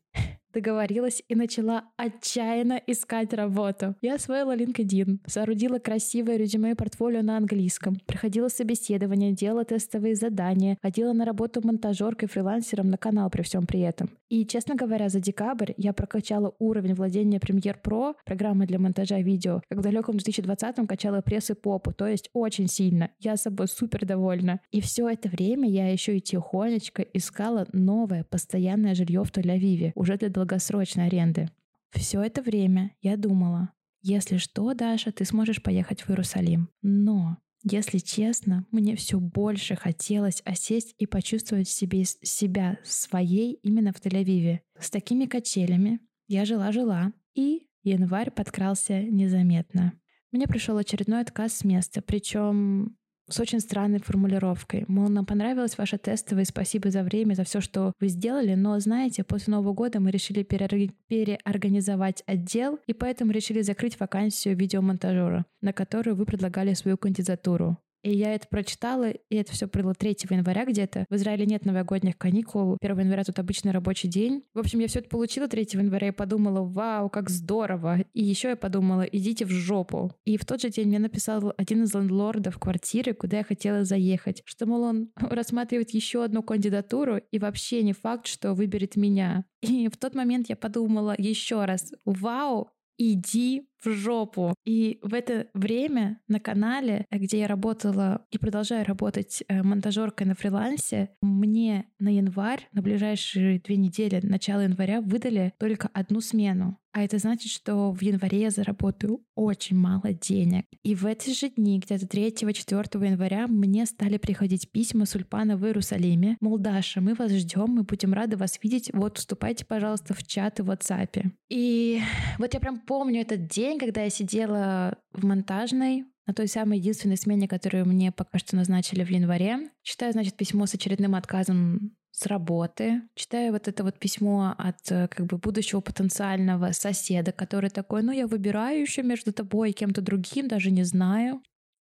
договорилась 0.54 1.22
и 1.28 1.34
начала 1.34 1.84
отчаянно 1.96 2.80
искать 2.86 3.34
работу. 3.34 3.94
Я 4.00 4.14
освоила 4.14 4.56
LinkedIn, 4.56 5.18
соорудила 5.26 5.78
красивое 5.78 6.36
резюме 6.36 6.70
и 6.70 6.74
портфолио 6.74 7.22
на 7.22 7.36
английском, 7.36 7.96
проходила 8.06 8.48
собеседование, 8.48 9.32
делала 9.32 9.64
тестовые 9.64 10.14
задания, 10.14 10.78
ходила 10.82 11.12
на 11.12 11.24
работу 11.24 11.60
монтажеркой, 11.62 12.28
фрилансером 12.28 12.88
на 12.88 12.96
канал 12.96 13.28
при 13.30 13.42
всем 13.42 13.66
при 13.66 13.80
этом. 13.80 14.10
И, 14.30 14.46
честно 14.46 14.74
говоря, 14.74 15.08
за 15.08 15.20
декабрь 15.20 15.72
я 15.76 15.92
прокачала 15.92 16.54
уровень 16.58 16.94
владения 16.94 17.38
Premiere 17.38 17.76
Pro, 17.82 18.14
программой 18.24 18.66
для 18.66 18.78
монтажа 18.78 19.20
видео, 19.20 19.62
как 19.68 19.78
в 19.78 19.82
далеком 19.82 20.16
2020-м 20.16 20.86
качала 20.86 21.20
пресс 21.20 21.50
и 21.50 21.54
попу, 21.54 21.92
то 21.92 22.06
есть 22.06 22.30
очень 22.32 22.68
сильно. 22.68 23.10
Я 23.20 23.36
собой 23.36 23.68
супер 23.68 24.06
довольна. 24.06 24.60
И 24.70 24.80
все 24.80 25.08
это 25.08 25.28
время 25.28 25.68
я 25.68 25.88
еще 25.90 26.16
и 26.16 26.20
тихонечко 26.20 27.02
искала 27.02 27.66
новое 27.72 28.24
постоянное 28.24 28.94
жилье 28.94 29.24
в 29.24 29.30
Тель-Авиве, 29.30 29.92
уже 29.94 30.16
для 30.16 30.28
долгосрочной 30.44 31.06
аренды. 31.06 31.48
Все 31.90 32.20
это 32.22 32.42
время 32.42 32.92
я 33.00 33.16
думала, 33.16 33.70
если 34.02 34.36
что, 34.36 34.74
Даша, 34.74 35.10
ты 35.10 35.24
сможешь 35.24 35.62
поехать 35.62 36.02
в 36.02 36.10
Иерусалим. 36.10 36.68
Но, 36.82 37.38
если 37.62 37.98
честно, 37.98 38.66
мне 38.70 38.94
все 38.96 39.18
больше 39.18 39.74
хотелось 39.76 40.42
осесть 40.44 40.94
и 40.98 41.06
почувствовать 41.06 41.68
себе, 41.68 42.04
себя 42.04 42.78
своей 42.84 43.54
именно 43.62 43.92
в 43.92 44.04
Тель-Авиве. 44.04 44.60
С 44.78 44.90
такими 44.90 45.24
качелями 45.24 46.00
я 46.28 46.44
жила-жила, 46.44 47.12
и 47.34 47.66
январь 47.82 48.30
подкрался 48.30 49.02
незаметно. 49.02 49.94
Мне 50.30 50.46
пришел 50.46 50.76
очередной 50.76 51.22
отказ 51.22 51.54
с 51.54 51.64
места, 51.64 52.02
причем 52.02 52.98
с 53.28 53.40
очень 53.40 53.60
странной 53.60 54.00
формулировкой. 54.00 54.84
Мол, 54.88 55.08
нам 55.08 55.24
понравилось 55.26 55.78
ваше 55.78 55.98
тестовое, 55.98 56.44
спасибо 56.44 56.90
за 56.90 57.02
время, 57.02 57.34
за 57.34 57.44
все, 57.44 57.60
что 57.60 57.92
вы 58.00 58.08
сделали, 58.08 58.54
но, 58.54 58.78
знаете, 58.80 59.24
после 59.24 59.52
Нового 59.52 59.72
года 59.72 60.00
мы 60.00 60.10
решили 60.10 60.42
переорганизовать 60.42 62.22
отдел, 62.26 62.78
и 62.86 62.92
поэтому 62.92 63.32
решили 63.32 63.62
закрыть 63.62 63.98
вакансию 63.98 64.56
видеомонтажера, 64.56 65.46
на 65.60 65.72
которую 65.72 66.16
вы 66.16 66.26
предлагали 66.26 66.74
свою 66.74 66.98
кандидатуру. 66.98 67.78
И 68.04 68.14
я 68.14 68.34
это 68.34 68.46
прочитала, 68.46 69.10
и 69.10 69.36
это 69.36 69.52
все 69.52 69.66
было 69.66 69.94
3 69.94 70.16
января 70.30 70.66
где-то. 70.66 71.06
В 71.08 71.14
Израиле 71.16 71.46
нет 71.46 71.64
новогодних 71.64 72.18
каникул. 72.18 72.76
1 72.80 72.98
января 73.00 73.24
тут 73.24 73.38
обычный 73.38 73.72
рабочий 73.72 74.08
день. 74.08 74.44
В 74.52 74.58
общем, 74.58 74.78
я 74.80 74.88
все 74.88 74.98
это 74.98 75.08
получила 75.08 75.48
3 75.48 75.68
января 75.72 76.08
и 76.08 76.12
подумала, 76.12 76.60
вау, 76.62 77.08
как 77.08 77.30
здорово. 77.30 78.00
И 78.12 78.22
еще 78.22 78.50
я 78.50 78.56
подумала, 78.56 79.02
идите 79.02 79.46
в 79.46 79.50
жопу. 79.50 80.12
И 80.26 80.36
в 80.36 80.44
тот 80.44 80.60
же 80.60 80.68
день 80.68 80.88
мне 80.88 80.98
написал 80.98 81.54
один 81.56 81.84
из 81.84 81.94
лендлордов 81.94 82.58
квартиры, 82.58 83.14
куда 83.14 83.38
я 83.38 83.44
хотела 83.44 83.84
заехать, 83.84 84.42
что, 84.44 84.66
мол, 84.66 84.82
он 84.82 85.10
рассматривает 85.16 85.90
еще 85.90 86.24
одну 86.24 86.42
кандидатуру, 86.42 87.22
и 87.30 87.38
вообще 87.38 87.82
не 87.82 87.94
факт, 87.94 88.26
что 88.26 88.52
выберет 88.52 88.96
меня. 88.96 89.46
И 89.62 89.88
в 89.88 89.96
тот 89.96 90.14
момент 90.14 90.50
я 90.50 90.56
подумала 90.56 91.14
еще 91.16 91.64
раз, 91.64 91.90
вау, 92.04 92.68
иди 92.98 93.66
в 93.84 93.90
жопу. 93.92 94.54
И 94.64 94.98
в 95.02 95.14
это 95.14 95.48
время 95.54 96.20
на 96.28 96.40
канале, 96.40 97.06
где 97.10 97.40
я 97.40 97.46
работала 97.46 98.26
и 98.30 98.38
продолжаю 98.38 98.84
работать 98.84 99.42
э, 99.48 99.62
монтажеркой 99.62 100.26
на 100.26 100.34
фрилансе, 100.34 101.10
мне 101.22 101.86
на 101.98 102.08
январь, 102.08 102.68
на 102.72 102.82
ближайшие 102.82 103.60
две 103.60 103.76
недели, 103.76 104.20
начало 104.22 104.60
января, 104.60 105.00
выдали 105.00 105.52
только 105.58 105.88
одну 105.92 106.20
смену. 106.20 106.78
А 106.94 107.02
это 107.02 107.18
значит, 107.18 107.50
что 107.50 107.90
в 107.90 108.00
январе 108.02 108.42
я 108.42 108.50
заработаю 108.50 109.20
очень 109.34 109.76
мало 109.76 110.12
денег. 110.12 110.64
И 110.84 110.94
в 110.94 111.06
эти 111.06 111.30
же 111.30 111.48
дни, 111.48 111.80
где-то 111.80 112.06
3-4 112.06 113.04
января, 113.04 113.48
мне 113.48 113.84
стали 113.84 114.16
приходить 114.16 114.70
письма 114.70 115.04
с 115.04 115.16
Ульпана 115.16 115.56
в 115.56 115.66
Иерусалиме. 115.66 116.36
Мол, 116.40 116.56
Даша, 116.56 117.00
мы 117.00 117.14
вас 117.14 117.32
ждем, 117.32 117.66
мы 117.70 117.82
будем 117.82 118.14
рады 118.14 118.36
вас 118.36 118.60
видеть. 118.62 118.90
Вот, 118.92 119.18
вступайте, 119.18 119.66
пожалуйста, 119.66 120.14
в 120.14 120.22
чаты 120.22 120.62
в 120.62 120.70
WhatsApp. 120.70 121.32
И 121.50 122.00
вот 122.38 122.54
я 122.54 122.60
прям 122.60 122.78
помню 122.78 123.22
этот 123.22 123.48
день, 123.48 123.73
когда 123.78 124.02
я 124.02 124.10
сидела 124.10 124.98
в 125.12 125.24
монтажной, 125.24 126.04
на 126.26 126.34
той 126.34 126.48
самой 126.48 126.78
единственной 126.78 127.16
смене, 127.16 127.48
которую 127.48 127.86
мне 127.86 128.10
пока 128.10 128.38
что 128.38 128.56
назначили 128.56 129.04
в 129.04 129.10
январе. 129.10 129.70
Читаю, 129.82 130.12
значит, 130.12 130.34
письмо 130.34 130.66
с 130.66 130.74
очередным 130.74 131.14
отказом 131.14 131.94
с 132.12 132.26
работы. 132.26 133.02
Читаю 133.14 133.52
вот 133.52 133.66
это 133.66 133.82
вот 133.82 133.98
письмо 133.98 134.54
от 134.56 134.90
э, 134.90 135.08
как 135.08 135.26
бы 135.26 135.36
будущего 135.36 135.80
потенциального 135.80 136.70
соседа, 136.70 137.32
который 137.32 137.70
такой, 137.70 138.02
ну 138.02 138.12
я 138.12 138.28
выбираю 138.28 138.80
еще 138.80 139.02
между 139.02 139.32
тобой 139.32 139.70
и 139.70 139.72
кем-то 139.72 140.00
другим, 140.00 140.46
даже 140.46 140.70
не 140.70 140.84
знаю. 140.84 141.42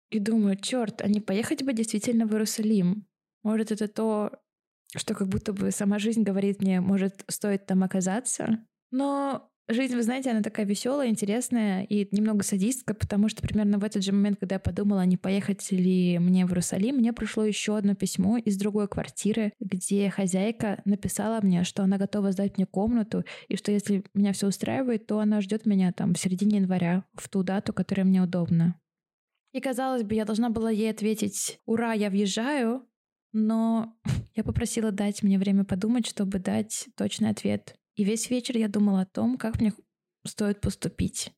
И 0.09 0.19
думаю, 0.19 0.55
черт, 0.55 1.01
а 1.01 1.07
не 1.09 1.19
поехать 1.19 1.63
бы 1.63 1.73
действительно 1.73 2.25
в 2.25 2.31
Иерусалим? 2.31 3.05
Может, 3.43 3.71
это 3.71 3.89
то, 3.89 4.31
что 4.95 5.15
как 5.15 5.27
будто 5.27 5.51
бы 5.51 5.71
сама 5.71 5.99
жизнь 5.99 6.23
говорит 6.23 6.61
мне, 6.61 6.79
может, 6.79 7.25
стоит 7.27 7.65
там 7.65 7.83
оказаться? 7.83 8.65
Но 8.89 9.50
Жизнь, 9.73 9.95
вы 9.95 10.03
знаете, 10.03 10.31
она 10.31 10.41
такая 10.41 10.65
веселая, 10.65 11.07
интересная 11.07 11.83
и 11.83 12.05
немного 12.13 12.43
садистка, 12.43 12.93
потому 12.93 13.29
что 13.29 13.41
примерно 13.41 13.79
в 13.79 13.85
этот 13.85 14.03
же 14.03 14.11
момент, 14.11 14.37
когда 14.37 14.55
я 14.55 14.59
подумала, 14.59 15.05
не 15.05 15.15
поехать 15.15 15.71
ли 15.71 16.19
мне 16.19 16.45
в 16.45 16.49
Иерусалим, 16.49 16.97
мне 16.97 17.13
пришло 17.13 17.45
еще 17.45 17.77
одно 17.77 17.95
письмо 17.95 18.37
из 18.37 18.57
другой 18.57 18.89
квартиры, 18.89 19.53
где 19.61 20.09
хозяйка 20.09 20.81
написала 20.83 21.39
мне, 21.41 21.63
что 21.63 21.83
она 21.83 21.97
готова 21.97 22.33
сдать 22.33 22.57
мне 22.57 22.65
комнату, 22.65 23.23
и 23.47 23.55
что 23.55 23.71
если 23.71 24.03
меня 24.13 24.33
все 24.33 24.47
устраивает, 24.47 25.07
то 25.07 25.19
она 25.19 25.39
ждет 25.39 25.65
меня 25.65 25.93
там 25.93 26.15
в 26.15 26.19
середине 26.19 26.57
января, 26.57 27.05
в 27.13 27.29
ту 27.29 27.41
дату, 27.41 27.71
которая 27.71 28.05
мне 28.05 28.21
удобна. 28.21 28.77
И 29.53 29.61
казалось 29.61 30.03
бы, 30.03 30.15
я 30.15 30.25
должна 30.25 30.49
была 30.49 30.69
ей 30.69 30.91
ответить 30.91 31.61
«Ура, 31.65 31.93
я 31.93 32.09
въезжаю!», 32.09 32.85
но 33.31 33.95
я 34.35 34.43
попросила 34.43 34.91
дать 34.91 35.23
мне 35.23 35.39
время 35.39 35.63
подумать, 35.63 36.07
чтобы 36.07 36.39
дать 36.39 36.89
точный 36.97 37.29
ответ. 37.29 37.77
И 38.01 38.03
весь 38.03 38.31
вечер 38.31 38.57
я 38.57 38.67
думала 38.67 39.01
о 39.01 39.05
том, 39.05 39.37
как 39.37 39.61
мне 39.61 39.73
стоит 40.25 40.59
поступить. 40.59 41.31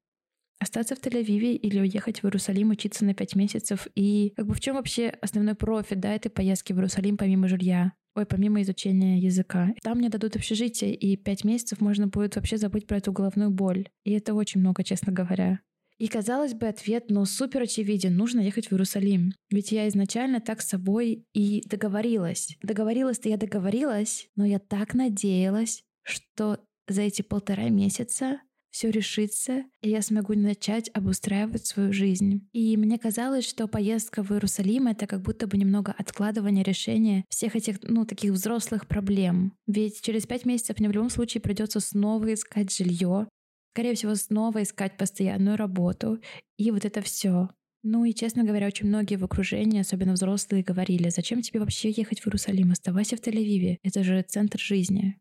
Остаться 0.60 0.96
в 0.96 1.00
Тель-Авиве 1.00 1.58
или 1.58 1.82
уехать 1.82 2.24
в 2.24 2.26
Иерусалим, 2.26 2.70
учиться 2.70 3.04
на 3.04 3.14
пять 3.14 3.36
месяцев. 3.36 3.86
И 3.96 4.32
как 4.38 4.48
бы 4.48 4.54
в 4.54 4.62
чем 4.62 4.78
вообще 4.78 5.10
основной 5.22 5.56
профит 5.56 6.00
да, 6.00 6.16
этой 6.16 6.30
поездки 6.30 6.72
в 6.72 6.78
Иерусалим 6.78 7.18
помимо 7.18 7.50
жилья? 7.50 7.92
Ой, 8.16 8.26
помимо 8.26 8.62
изучения 8.62 9.20
языка. 9.20 9.74
Там 9.84 9.98
мне 9.98 10.08
дадут 10.08 10.38
общежитие, 10.38 10.96
и 10.96 11.18
пять 11.18 11.44
месяцев 11.44 11.82
можно 11.82 12.08
будет 12.08 12.38
вообще 12.38 12.56
забыть 12.56 12.88
про 12.88 12.96
эту 12.96 13.12
головную 13.12 13.52
боль. 13.52 13.90
И 14.06 14.14
это 14.14 14.34
очень 14.34 14.62
много, 14.62 14.86
честно 14.86 15.12
говоря. 15.12 15.60
И 15.98 16.08
казалось 16.08 16.54
бы, 16.54 16.68
ответ, 16.68 17.10
но 17.10 17.26
супер 17.26 17.64
очевиден, 17.64 18.16
нужно 18.16 18.40
ехать 18.40 18.68
в 18.68 18.72
Иерусалим. 18.72 19.34
Ведь 19.50 19.74
я 19.74 19.90
изначально 19.90 20.40
так 20.40 20.62
с 20.62 20.70
собой 20.70 21.26
и 21.34 21.62
договорилась. 21.68 22.58
Договорилась-то 22.62 23.28
я 23.28 23.36
договорилась, 23.36 24.30
но 24.38 24.46
я 24.46 24.60
так 24.60 24.94
надеялась, 24.94 25.84
что 26.04 26.60
за 26.88 27.02
эти 27.02 27.22
полтора 27.22 27.70
месяца 27.70 28.40
все 28.74 28.90
решится, 28.90 29.66
и 29.82 29.90
я 29.90 30.02
смогу 30.02 30.34
начать 30.34 30.90
обустраивать 30.94 31.68
свою 31.68 31.94
жизнь. 31.94 32.50
И 32.54 32.76
мне 32.76 32.98
казалось, 32.98 33.48
что 33.48 33.68
поездка 33.68 34.24
в 34.24 34.32
Иерусалим— 34.32 34.88
это 34.88 35.06
как 35.06 35.22
будто 35.22 35.46
бы 35.46 35.58
немного 35.58 35.94
откладывание 35.96 36.64
решения 36.64 37.24
всех 37.30 37.56
этих, 37.56 37.78
ну, 37.84 38.04
таких 38.06 38.32
взрослых 38.32 38.88
проблем. 38.88 39.54
Ведь 39.68 40.02
через 40.02 40.26
пять 40.26 40.46
месяцев 40.46 40.80
мне 40.80 40.90
в 40.90 40.92
любом 40.92 41.12
случае 41.12 41.42
придется 41.42 41.80
снова 41.80 42.34
искать 42.34 42.76
жилье, 42.76 43.28
скорее 43.74 43.94
всего, 43.94 44.16
снова 44.16 44.64
искать 44.64 44.98
постоянную 44.98 45.56
работу. 45.56 46.20
И 46.58 46.72
вот 46.72 46.84
это 46.84 47.02
все. 47.02 47.50
Ну 47.84 48.06
и, 48.06 48.14
честно 48.14 48.44
говоря, 48.44 48.68
очень 48.68 48.88
многие 48.88 49.18
в 49.18 49.24
окружении, 49.24 49.82
особенно 49.82 50.14
взрослые, 50.14 50.64
говорили, 50.64 51.10
зачем 51.10 51.42
тебе 51.42 51.60
вообще 51.60 51.92
ехать 51.92 52.22
в 52.22 52.28
Иерусалим, 52.28 52.72
оставайся 52.72 53.18
в 53.18 53.20
Тель-Авиве, 53.20 53.78
это 53.84 54.04
же 54.04 54.24
центр 54.24 54.60
жизни. 54.60 55.20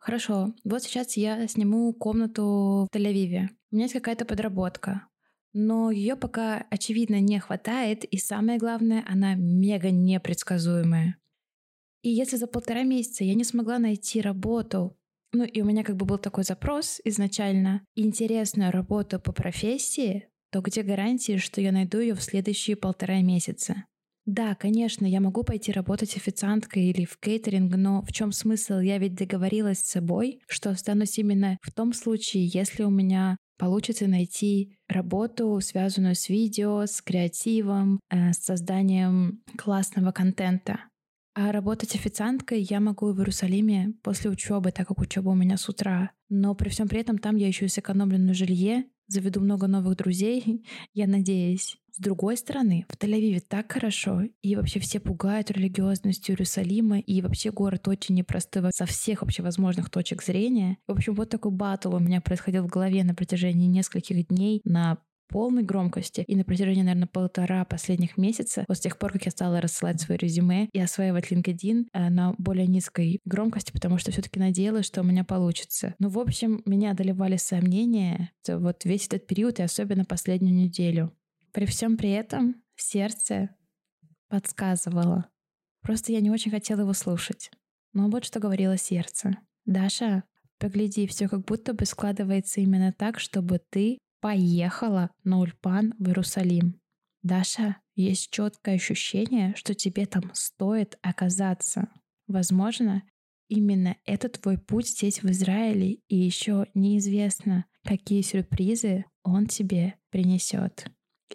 Хорошо, 0.00 0.54
вот 0.64 0.82
сейчас 0.82 1.18
я 1.18 1.46
сниму 1.46 1.92
комнату 1.92 2.88
в 2.90 2.96
Тель-Авиве. 2.96 3.50
У 3.70 3.76
меня 3.76 3.84
есть 3.84 3.92
какая-то 3.92 4.24
подработка, 4.24 5.06
но 5.52 5.90
ее 5.90 6.16
пока, 6.16 6.66
очевидно, 6.70 7.20
не 7.20 7.38
хватает, 7.38 8.04
и 8.04 8.16
самое 8.16 8.58
главное, 8.58 9.04
она 9.06 9.34
мега 9.34 9.90
непредсказуемая. 9.90 11.16
И 12.02 12.08
если 12.08 12.36
за 12.36 12.46
полтора 12.46 12.82
месяца 12.82 13.24
я 13.24 13.34
не 13.34 13.44
смогла 13.44 13.78
найти 13.78 14.22
работу, 14.22 14.96
ну 15.32 15.44
и 15.44 15.60
у 15.60 15.66
меня 15.66 15.84
как 15.84 15.96
бы 15.96 16.06
был 16.06 16.16
такой 16.16 16.44
запрос 16.44 16.98
изначально, 17.04 17.84
интересную 17.94 18.72
работу 18.72 19.20
по 19.20 19.32
профессии, 19.32 20.28
то 20.50 20.62
где 20.62 20.82
гарантии, 20.82 21.36
что 21.36 21.60
я 21.60 21.72
найду 21.72 22.00
ее 22.00 22.14
в 22.14 22.22
следующие 22.22 22.74
полтора 22.74 23.20
месяца? 23.20 23.84
Да, 24.30 24.54
конечно, 24.54 25.06
я 25.06 25.20
могу 25.20 25.42
пойти 25.42 25.72
работать 25.72 26.16
официанткой 26.16 26.84
или 26.84 27.04
в 27.04 27.18
кейтеринг, 27.18 27.74
но 27.74 28.00
в 28.02 28.12
чем 28.12 28.30
смысл? 28.30 28.78
Я 28.78 28.98
ведь 28.98 29.16
договорилась 29.16 29.80
с 29.80 29.90
собой, 29.90 30.40
что 30.46 30.70
останусь 30.70 31.18
именно 31.18 31.58
в 31.62 31.72
том 31.72 31.92
случае, 31.92 32.46
если 32.46 32.84
у 32.84 32.90
меня 32.90 33.36
получится 33.58 34.06
найти 34.06 34.76
работу, 34.88 35.58
связанную 35.60 36.14
с 36.14 36.28
видео, 36.28 36.86
с 36.86 37.02
креативом, 37.02 37.98
э, 38.08 38.32
с 38.32 38.44
созданием 38.44 39.42
классного 39.58 40.12
контента. 40.12 40.78
А 41.34 41.50
работать 41.50 41.96
официанткой 41.96 42.62
я 42.62 42.78
могу 42.78 43.12
в 43.12 43.18
Иерусалиме 43.18 43.94
после 44.04 44.30
учебы, 44.30 44.70
так 44.70 44.86
как 44.86 45.00
учеба 45.00 45.30
у 45.30 45.34
меня 45.34 45.56
с 45.56 45.68
утра. 45.68 46.12
Но 46.28 46.54
при 46.54 46.68
всем 46.68 46.86
при 46.86 47.00
этом 47.00 47.18
там 47.18 47.34
я 47.34 47.48
еще 47.48 47.64
и 47.64 47.68
сэкономлю 47.68 48.18
на 48.18 48.32
жилье, 48.32 48.84
заведу 49.12 49.40
много 49.40 49.66
новых 49.66 49.96
друзей, 49.96 50.64
я 50.94 51.06
надеюсь. 51.06 51.76
С 51.92 51.98
другой 51.98 52.36
стороны, 52.36 52.86
в 52.88 52.96
Тель-Авиве 52.96 53.40
так 53.40 53.72
хорошо, 53.72 54.22
и 54.42 54.54
вообще 54.54 54.78
все 54.78 55.00
пугают 55.00 55.50
религиозностью 55.50 56.34
Иерусалима, 56.34 57.00
и 57.00 57.20
вообще 57.20 57.50
город 57.50 57.88
очень 57.88 58.14
непростой 58.14 58.70
со 58.72 58.86
всех 58.86 59.22
вообще 59.22 59.42
возможных 59.42 59.90
точек 59.90 60.22
зрения. 60.22 60.78
В 60.86 60.92
общем, 60.92 61.14
вот 61.14 61.30
такой 61.30 61.50
батл 61.50 61.94
у 61.94 61.98
меня 61.98 62.20
происходил 62.20 62.62
в 62.64 62.68
голове 62.68 63.02
на 63.02 63.14
протяжении 63.14 63.66
нескольких 63.66 64.28
дней 64.28 64.60
на 64.64 64.98
полной 65.30 65.62
громкости. 65.62 66.24
И 66.26 66.36
на 66.36 66.44
протяжении, 66.44 66.82
наверное, 66.82 67.06
полтора 67.06 67.64
последних 67.64 68.16
месяца, 68.16 68.64
вот 68.68 68.76
с 68.76 68.80
тех 68.80 68.98
пор, 68.98 69.12
как 69.12 69.24
я 69.24 69.30
стала 69.30 69.60
рассылать 69.60 70.00
свое 70.00 70.18
резюме 70.18 70.68
и 70.72 70.80
осваивать 70.80 71.30
LinkedIn 71.30 71.86
э, 71.92 72.10
на 72.10 72.34
более 72.36 72.66
низкой 72.66 73.20
громкости, 73.24 73.72
потому 73.72 73.96
что 73.98 74.10
все 74.10 74.22
таки 74.22 74.40
надеялась, 74.40 74.86
что 74.86 75.00
у 75.00 75.04
меня 75.04 75.24
получится. 75.24 75.94
Ну, 75.98 76.08
в 76.08 76.18
общем, 76.18 76.62
меня 76.66 76.90
одолевали 76.90 77.36
сомнения 77.36 78.32
вот 78.48 78.84
весь 78.84 79.06
этот 79.06 79.26
период 79.26 79.60
и 79.60 79.62
особенно 79.62 80.04
последнюю 80.04 80.54
неделю. 80.54 81.12
При 81.52 81.64
всем 81.66 81.96
при 81.96 82.10
этом 82.10 82.56
сердце 82.76 83.50
подсказывало. 84.28 85.28
Просто 85.82 86.12
я 86.12 86.20
не 86.20 86.30
очень 86.30 86.50
хотела 86.50 86.80
его 86.80 86.92
слушать. 86.92 87.50
Но 87.92 88.08
вот 88.08 88.24
что 88.24 88.40
говорило 88.40 88.76
сердце. 88.76 89.38
Даша, 89.64 90.24
погляди, 90.58 91.06
все 91.06 91.28
как 91.28 91.44
будто 91.44 91.72
бы 91.72 91.84
складывается 91.86 92.60
именно 92.60 92.92
так, 92.92 93.18
чтобы 93.18 93.60
ты 93.70 93.98
поехала 94.20 95.10
на 95.24 95.38
Ульпан 95.38 95.94
в 95.98 96.08
Иерусалим. 96.08 96.80
Даша, 97.22 97.76
есть 97.94 98.30
четкое 98.30 98.76
ощущение, 98.76 99.54
что 99.56 99.74
тебе 99.74 100.06
там 100.06 100.30
стоит 100.34 100.98
оказаться. 101.02 101.88
Возможно, 102.26 103.02
именно 103.48 103.96
это 104.06 104.28
твой 104.28 104.56
путь 104.56 104.88
здесь 104.88 105.22
в 105.22 105.30
Израиле, 105.30 105.94
и 106.08 106.16
еще 106.16 106.66
неизвестно, 106.74 107.66
какие 107.84 108.22
сюрпризы 108.22 109.04
он 109.22 109.46
тебе 109.46 109.96
принесет. 110.10 110.86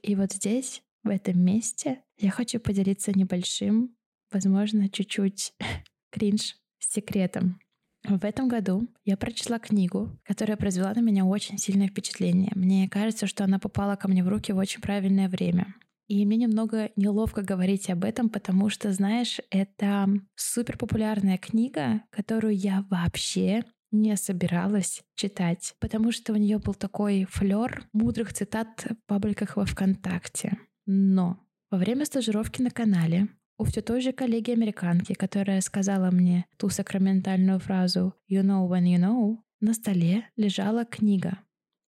И 0.02 0.16
вот 0.16 0.34
здесь, 0.34 0.82
в 1.04 1.10
этом 1.10 1.40
месте, 1.40 2.02
я 2.18 2.32
хочу 2.32 2.60
поделиться 2.60 3.12
небольшим, 3.12 3.96
возможно, 4.32 4.90
чуть-чуть 4.90 5.54
кринж 6.12 6.56
секретом. 6.80 7.60
В 8.08 8.24
этом 8.24 8.48
году 8.48 8.88
я 9.04 9.18
прочла 9.18 9.60
книгу, 9.60 10.12
которая 10.24 10.58
произвела 10.58 10.94
на 10.94 11.00
меня 11.00 11.26
очень 11.26 11.58
сильное 11.58 11.88
впечатление. 11.88 12.52
Мне 12.56 12.88
кажется, 12.88 13.26
что 13.28 13.44
она 13.44 13.58
попала 13.60 13.96
ко 13.96 14.08
мне 14.08 14.24
в 14.24 14.28
руки 14.28 14.54
в 14.54 14.58
очень 14.58 14.82
правильное 14.82 15.28
время. 15.28 15.76
И 16.08 16.24
мне 16.26 16.38
немного 16.38 16.92
неловко 16.96 17.42
говорить 17.42 17.90
об 17.90 18.04
этом, 18.04 18.30
потому 18.30 18.70
что, 18.70 18.92
знаешь, 18.92 19.40
это 19.50 20.08
супер 20.36 20.78
популярная 20.78 21.40
книга, 21.40 22.04
которую 22.12 22.56
я 22.56 22.86
вообще 22.92 23.64
не 23.92 24.16
собиралась 24.18 25.02
читать, 25.16 25.74
потому 25.80 26.12
что 26.12 26.34
у 26.34 26.36
нее 26.36 26.60
был 26.60 26.76
такой 26.76 27.26
флер 27.30 27.88
мудрых 27.94 28.34
цитат 28.34 28.86
в 28.88 29.08
пабликах 29.08 29.56
во 29.56 29.66
ВКонтакте. 29.66 30.58
Но 30.86 31.40
во 31.72 31.78
время 31.78 32.06
стажировки 32.06 32.62
на 32.62 32.70
канале 32.70 33.30
у 33.58 33.64
все 33.64 33.82
той 33.82 34.02
же 34.02 34.12
коллеги-американки, 34.12 35.14
которая 35.14 35.62
сказала 35.62 36.12
мне 36.12 36.46
ту 36.58 36.70
сакраментальную 36.70 37.60
фразу 37.60 38.14
«You 38.30 38.42
know 38.44 38.68
when 38.68 38.84
you 38.84 39.00
know», 39.00 39.38
на 39.62 39.74
столе 39.74 40.30
лежала 40.36 40.86
книга. 40.86 41.40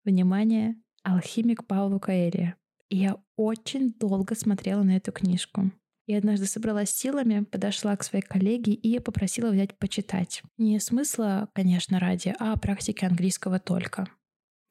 Внимание, 0.05 0.75
алхимик 1.03 1.65
Паулу 1.67 1.99
Каэри. 1.99 2.55
И 2.89 2.97
я 2.97 3.17
очень 3.35 3.91
долго 3.93 4.35
смотрела 4.35 4.83
на 4.83 4.95
эту 4.95 5.11
книжку. 5.11 5.71
И 6.05 6.13
однажды 6.13 6.45
собралась 6.45 6.89
силами, 6.89 7.43
подошла 7.43 7.95
к 7.97 8.03
своей 8.03 8.23
коллеге 8.23 8.73
и 8.73 8.99
попросила 8.99 9.51
взять 9.51 9.77
почитать. 9.77 10.41
Не 10.57 10.79
смысла, 10.79 11.49
конечно, 11.53 11.99
ради, 11.99 12.33
а 12.39 12.55
практики 12.55 13.03
английского 13.03 13.59
только. 13.59 14.07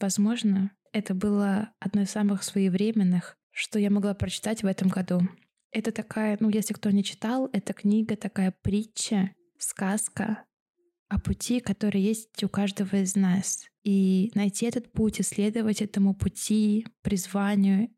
Возможно, 0.01 0.71
это 0.93 1.15
было 1.15 1.71
одно 1.79 2.03
из 2.03 2.11
самых 2.11 2.43
своевременных, 2.43 3.37
что 3.51 3.79
я 3.79 3.91
могла 3.91 4.15
прочитать 4.15 4.63
в 4.63 4.67
этом 4.67 4.89
году. 4.89 5.21
Это 5.71 5.93
такая, 5.93 6.37
ну, 6.41 6.49
если 6.49 6.75
кто 6.75 6.91
не 6.91 7.05
читал, 7.05 7.49
эта 7.53 7.73
книга 7.73 8.17
такая 8.17 8.55
притча, 8.63 9.33
сказка 9.59 10.45
о 11.09 11.21
пути, 11.21 11.61
который 11.61 12.01
есть 12.01 12.43
у 12.43 12.49
каждого 12.49 12.97
из 12.97 13.15
нас. 13.17 13.65
И 13.85 14.33
найти 14.35 14.67
этот 14.67 14.93
путь, 14.93 15.21
исследовать 15.21 15.83
этому 15.83 16.15
пути, 16.15 16.87
призванию, 17.03 17.91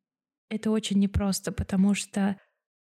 это 0.51 0.71
очень 0.71 0.99
непросто, 0.99 1.53
потому 1.53 1.95
что 1.95 2.39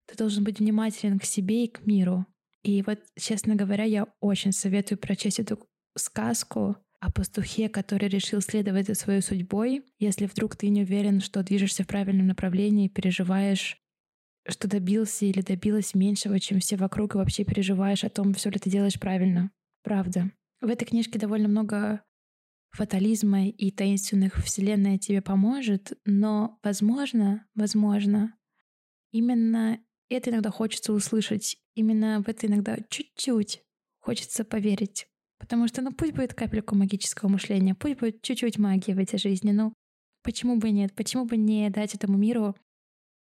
ты 0.07 0.17
должен 0.17 0.43
быть 0.43 0.59
внимателен 0.59 1.19
к 1.19 1.25
себе 1.25 1.65
и 1.65 1.71
к 1.71 1.85
миру. 1.85 2.25
И 2.63 2.81
вот, 2.81 2.99
честно 3.17 3.55
говоря, 3.55 3.83
я 3.83 4.07
очень 4.19 4.51
советую 4.51 4.97
прочесть 4.97 5.39
эту 5.39 5.65
сказку 5.97 6.77
о 6.99 7.11
пастухе, 7.11 7.69
который 7.69 8.07
решил 8.07 8.41
следовать 8.41 8.87
за 8.87 8.93
своей 8.93 9.21
судьбой. 9.21 9.83
Если 9.97 10.27
вдруг 10.27 10.55
ты 10.55 10.69
не 10.69 10.83
уверен, 10.83 11.19
что 11.19 11.43
движешься 11.43 11.83
в 11.83 11.87
правильном 11.87 12.27
направлении, 12.27 12.87
переживаешь 12.87 13.77
что 14.47 14.67
добился 14.67 15.25
или 15.25 15.41
добилась 15.41 15.93
меньшего, 15.93 16.39
чем 16.39 16.59
все 16.59 16.75
вокруг, 16.75 17.15
и 17.15 17.17
вообще 17.17 17.43
переживаешь 17.43 18.03
о 18.03 18.09
том, 18.09 18.33
все 18.33 18.49
ли 18.49 18.59
ты 18.59 18.69
делаешь 18.69 18.99
правильно. 18.99 19.51
Правда. 19.83 20.31
В 20.61 20.69
этой 20.69 20.85
книжке 20.85 21.19
довольно 21.19 21.47
много 21.47 22.03
фатализма 22.71 23.47
и 23.47 23.71
таинственных 23.71 24.37
вселенная 24.43 24.97
тебе 24.97 25.21
поможет, 25.21 25.93
но, 26.05 26.59
возможно, 26.63 27.45
возможно, 27.55 28.35
именно 29.11 29.79
это 30.09 30.29
иногда 30.29 30.51
хочется 30.51 30.93
услышать, 30.93 31.57
именно 31.75 32.21
в 32.21 32.29
это 32.29 32.47
иногда 32.47 32.77
чуть-чуть 32.89 33.63
хочется 33.99 34.43
поверить. 34.43 35.07
Потому 35.39 35.67
что, 35.67 35.81
ну, 35.81 35.91
пусть 35.91 36.13
будет 36.13 36.33
капельку 36.33 36.75
магического 36.75 37.29
мышления, 37.29 37.75
пусть 37.75 37.99
будет 37.99 38.21
чуть-чуть 38.21 38.57
магии 38.57 38.93
в 38.93 38.99
этой 38.99 39.17
жизни, 39.17 39.51
ну, 39.51 39.73
почему 40.23 40.57
бы 40.57 40.71
нет? 40.71 40.93
Почему 40.93 41.25
бы 41.25 41.35
не 41.35 41.69
дать 41.69 41.95
этому 41.95 42.17
миру 42.17 42.55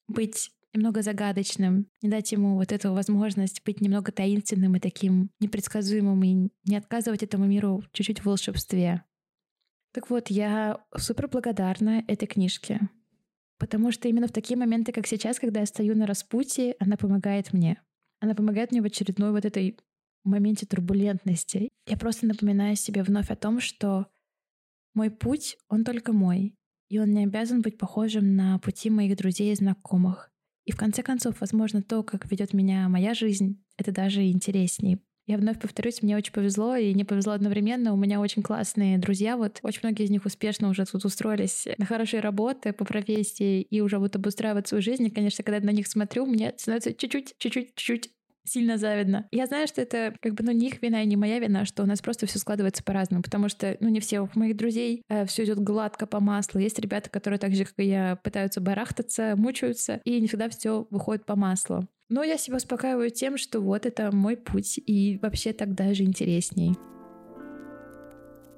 быть 0.08 0.50
немного 0.74 1.02
загадочным, 1.02 1.86
не 2.02 2.08
дать 2.08 2.32
ему 2.32 2.56
вот 2.56 2.72
эту 2.72 2.92
возможность 2.92 3.62
быть 3.64 3.80
немного 3.80 4.12
таинственным 4.12 4.76
и 4.76 4.80
таким 4.80 5.30
непредсказуемым, 5.40 6.22
и 6.24 6.50
не 6.64 6.76
отказывать 6.76 7.22
этому 7.22 7.46
миру 7.46 7.82
чуть-чуть 7.92 8.20
в 8.20 8.26
волшебстве. 8.26 9.04
Так 9.92 10.10
вот, 10.10 10.28
я 10.28 10.84
супер 10.96 11.28
благодарна 11.28 12.04
этой 12.06 12.26
книжке, 12.26 12.80
потому 13.58 13.90
что 13.90 14.08
именно 14.08 14.28
в 14.28 14.32
такие 14.32 14.58
моменты, 14.58 14.92
как 14.92 15.06
сейчас, 15.06 15.38
когда 15.38 15.60
я 15.60 15.66
стою 15.66 15.96
на 15.96 16.06
распутье, 16.06 16.76
она 16.78 16.96
помогает 16.96 17.52
мне. 17.52 17.82
Она 18.20 18.34
помогает 18.34 18.70
мне 18.70 18.82
в 18.82 18.84
очередной 18.84 19.30
вот 19.30 19.44
этой 19.44 19.78
моменте 20.24 20.66
турбулентности. 20.66 21.68
Я 21.86 21.96
просто 21.96 22.26
напоминаю 22.26 22.76
себе 22.76 23.02
вновь 23.02 23.30
о 23.30 23.36
том, 23.36 23.60
что 23.60 24.06
мой 24.94 25.10
путь, 25.10 25.56
он 25.68 25.84
только 25.84 26.12
мой, 26.12 26.54
и 26.88 26.98
он 26.98 27.10
не 27.12 27.24
обязан 27.24 27.62
быть 27.62 27.78
похожим 27.78 28.36
на 28.36 28.58
пути 28.58 28.90
моих 28.90 29.16
друзей 29.16 29.52
и 29.52 29.56
знакомых. 29.56 30.30
И 30.68 30.70
в 30.70 30.76
конце 30.76 31.02
концов, 31.02 31.40
возможно, 31.40 31.80
то, 31.80 32.02
как 32.02 32.30
ведет 32.30 32.52
меня 32.52 32.90
моя 32.90 33.14
жизнь, 33.14 33.64
это 33.78 33.90
даже 33.90 34.22
интереснее. 34.24 34.98
Я 35.26 35.38
вновь 35.38 35.58
повторюсь, 35.58 36.02
мне 36.02 36.14
очень 36.14 36.34
повезло 36.34 36.76
и 36.76 36.92
не 36.92 37.04
повезло 37.04 37.32
одновременно. 37.32 37.94
У 37.94 37.96
меня 37.96 38.20
очень 38.20 38.42
классные 38.42 38.98
друзья. 38.98 39.38
Вот 39.38 39.60
очень 39.62 39.80
многие 39.82 40.04
из 40.04 40.10
них 40.10 40.26
успешно 40.26 40.68
уже 40.68 40.84
тут 40.84 41.06
устроились 41.06 41.66
на 41.78 41.86
хорошие 41.86 42.20
работы 42.20 42.74
по 42.74 42.84
профессии 42.84 43.62
и 43.62 43.80
уже 43.80 43.98
вот 43.98 44.14
обустраивают 44.14 44.68
свою 44.68 44.82
жизнь. 44.82 45.06
И, 45.06 45.10
конечно, 45.10 45.42
когда 45.42 45.56
я 45.56 45.64
на 45.64 45.70
них 45.70 45.86
смотрю, 45.86 46.26
мне 46.26 46.52
становится 46.58 46.92
чуть-чуть, 46.92 47.34
чуть-чуть, 47.38 47.74
чуть-чуть 47.74 48.10
сильно 48.48 48.78
завидно. 48.78 49.28
Я 49.30 49.46
знаю, 49.46 49.66
что 49.66 49.80
это 49.80 50.14
как 50.20 50.34
бы, 50.34 50.42
ну, 50.42 50.52
не 50.52 50.68
их 50.68 50.82
вина 50.82 51.02
и 51.02 51.06
не 51.06 51.16
моя 51.16 51.38
вина, 51.38 51.64
что 51.64 51.82
у 51.82 51.86
нас 51.86 52.00
просто 52.00 52.26
все 52.26 52.38
складывается 52.38 52.82
по-разному, 52.82 53.22
потому 53.22 53.48
что, 53.48 53.76
ну, 53.80 53.88
не 53.88 54.00
все 54.00 54.20
у 54.20 54.28
моих 54.34 54.56
друзей 54.56 55.02
э, 55.08 55.26
все 55.26 55.44
идет 55.44 55.60
гладко 55.60 56.06
по 56.06 56.20
маслу. 56.20 56.60
Есть 56.60 56.78
ребята, 56.78 57.10
которые 57.10 57.38
так 57.38 57.54
же, 57.54 57.64
как 57.64 57.74
и 57.78 57.84
я, 57.84 58.16
пытаются 58.16 58.60
барахтаться, 58.60 59.34
мучаются, 59.36 60.00
и 60.04 60.20
не 60.20 60.26
всегда 60.26 60.48
все 60.48 60.86
выходит 60.90 61.26
по 61.26 61.36
маслу. 61.36 61.86
Но 62.08 62.22
я 62.24 62.38
себя 62.38 62.56
успокаиваю 62.56 63.10
тем, 63.10 63.36
что 63.36 63.60
вот 63.60 63.84
это 63.84 64.14
мой 64.14 64.36
путь, 64.36 64.78
и 64.78 65.18
вообще 65.20 65.52
так 65.52 65.74
даже 65.74 66.04
интересней. 66.04 66.74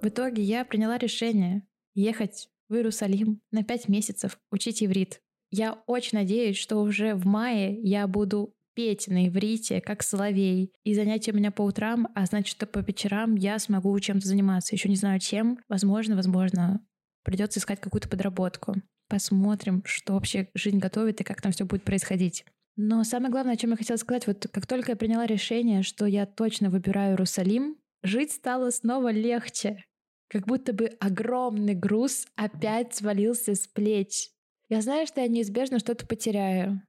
В 0.00 0.06
итоге 0.08 0.42
я 0.42 0.64
приняла 0.64 0.96
решение 0.96 1.66
ехать 1.94 2.48
в 2.68 2.74
Иерусалим 2.74 3.40
на 3.50 3.64
пять 3.64 3.88
месяцев 3.88 4.38
учить 4.50 4.82
иврит. 4.82 5.20
Я 5.50 5.82
очень 5.86 6.18
надеюсь, 6.18 6.56
что 6.56 6.80
уже 6.80 7.14
в 7.14 7.26
мае 7.26 7.78
я 7.82 8.06
буду 8.06 8.54
петь 8.74 9.08
на 9.08 9.28
иврите, 9.28 9.80
как 9.80 10.02
соловей. 10.02 10.72
И 10.84 10.94
занятия 10.94 11.32
у 11.32 11.36
меня 11.36 11.50
по 11.50 11.62
утрам, 11.62 12.08
а 12.14 12.26
значит, 12.26 12.48
что 12.48 12.66
по 12.66 12.78
вечерам 12.78 13.34
я 13.34 13.58
смогу 13.58 13.98
чем-то 13.98 14.26
заниматься. 14.26 14.74
Еще 14.74 14.88
не 14.88 14.96
знаю 14.96 15.20
чем. 15.20 15.58
Возможно, 15.68 16.16
возможно, 16.16 16.80
придется 17.24 17.60
искать 17.60 17.80
какую-то 17.80 18.08
подработку. 18.08 18.76
Посмотрим, 19.08 19.82
что 19.84 20.14
вообще 20.14 20.48
жизнь 20.54 20.78
готовит 20.78 21.20
и 21.20 21.24
как 21.24 21.42
там 21.42 21.52
все 21.52 21.64
будет 21.64 21.82
происходить. 21.82 22.44
Но 22.76 23.04
самое 23.04 23.30
главное, 23.30 23.54
о 23.54 23.56
чем 23.56 23.70
я 23.70 23.76
хотела 23.76 23.96
сказать, 23.96 24.26
вот 24.26 24.46
как 24.52 24.66
только 24.66 24.92
я 24.92 24.96
приняла 24.96 25.26
решение, 25.26 25.82
что 25.82 26.06
я 26.06 26.24
точно 26.24 26.70
выбираю 26.70 27.12
Иерусалим, 27.12 27.76
жить 28.02 28.32
стало 28.32 28.70
снова 28.70 29.10
легче. 29.10 29.84
Как 30.28 30.46
будто 30.46 30.72
бы 30.72 30.86
огромный 31.00 31.74
груз 31.74 32.26
опять 32.36 32.94
свалился 32.94 33.54
с 33.54 33.66
плеч. 33.66 34.30
Я 34.68 34.80
знаю, 34.80 35.06
что 35.08 35.20
я 35.20 35.26
неизбежно 35.26 35.80
что-то 35.80 36.06
потеряю. 36.06 36.80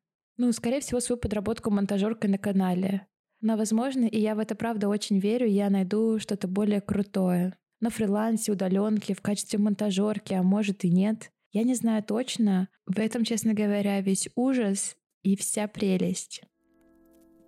Ну, 0.43 0.51
скорее 0.53 0.79
всего, 0.79 0.99
свою 0.99 1.19
подработку 1.19 1.69
монтажеркой 1.69 2.27
на 2.27 2.39
канале. 2.39 3.05
Но, 3.41 3.57
возможно, 3.57 4.05
и 4.05 4.19
я 4.19 4.33
в 4.33 4.39
это 4.39 4.55
правда 4.55 4.89
очень 4.89 5.19
верю, 5.19 5.45
я 5.45 5.69
найду 5.69 6.17
что-то 6.17 6.47
более 6.47 6.81
крутое. 6.81 7.55
На 7.79 7.91
фрилансе, 7.91 8.51
удаленке, 8.51 9.13
в 9.13 9.21
качестве 9.21 9.59
монтажерки, 9.59 10.33
а 10.33 10.41
может 10.41 10.83
и 10.83 10.89
нет. 10.89 11.29
Я 11.51 11.61
не 11.61 11.75
знаю 11.75 12.01
точно. 12.01 12.69
В 12.87 12.97
этом, 12.97 13.23
честно 13.23 13.53
говоря, 13.53 14.01
весь 14.01 14.29
ужас 14.35 14.97
и 15.21 15.37
вся 15.37 15.67
прелесть. 15.67 16.41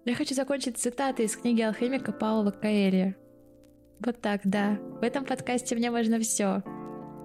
Я 0.05 0.13
хочу 0.13 0.35
закончить 0.35 0.77
цитатой 0.77 1.25
из 1.25 1.35
книги 1.35 1.63
алхимика 1.63 2.11
Паула 2.11 2.51
Каэли. 2.51 3.15
Вот 4.05 4.21
так, 4.21 4.41
да. 4.43 4.77
В 5.01 5.03
этом 5.03 5.25
подкасте 5.25 5.75
мне 5.75 5.89
важно 5.89 6.19
все. 6.19 6.61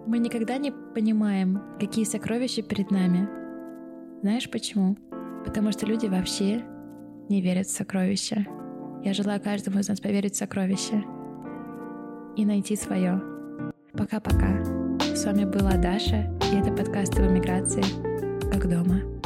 Мы 0.07 0.19
никогда 0.19 0.57
не 0.57 0.73
понимаем, 0.95 1.61
какие 1.79 2.07
сокровища 2.07 2.63
перед 2.63 2.91
нами. 2.91 3.29
Знаешь 4.23 4.51
почему? 4.51 4.97
Потому 5.49 5.73
что 5.73 5.87
люди 5.87 6.05
вообще 6.05 6.63
не 7.31 7.41
верят 7.41 7.69
в 7.69 7.71
сокровища. 7.71 8.47
Я 9.03 9.15
желаю 9.15 9.41
каждому 9.41 9.79
из 9.79 9.89
нас 9.89 9.99
поверить 9.99 10.35
в 10.35 10.37
сокровища 10.37 11.03
и 12.37 12.45
найти 12.45 12.77
свое. 12.77 13.19
Пока-пока. 13.95 14.63
С 15.15 15.25
вами 15.25 15.47
была 15.47 15.79
Даша, 15.79 16.39
и 16.53 16.57
это 16.57 16.71
подкаст 16.71 17.19
об 17.19 17.31
эмиграции 17.31 17.83
как 18.53 18.69
дома. 18.69 19.18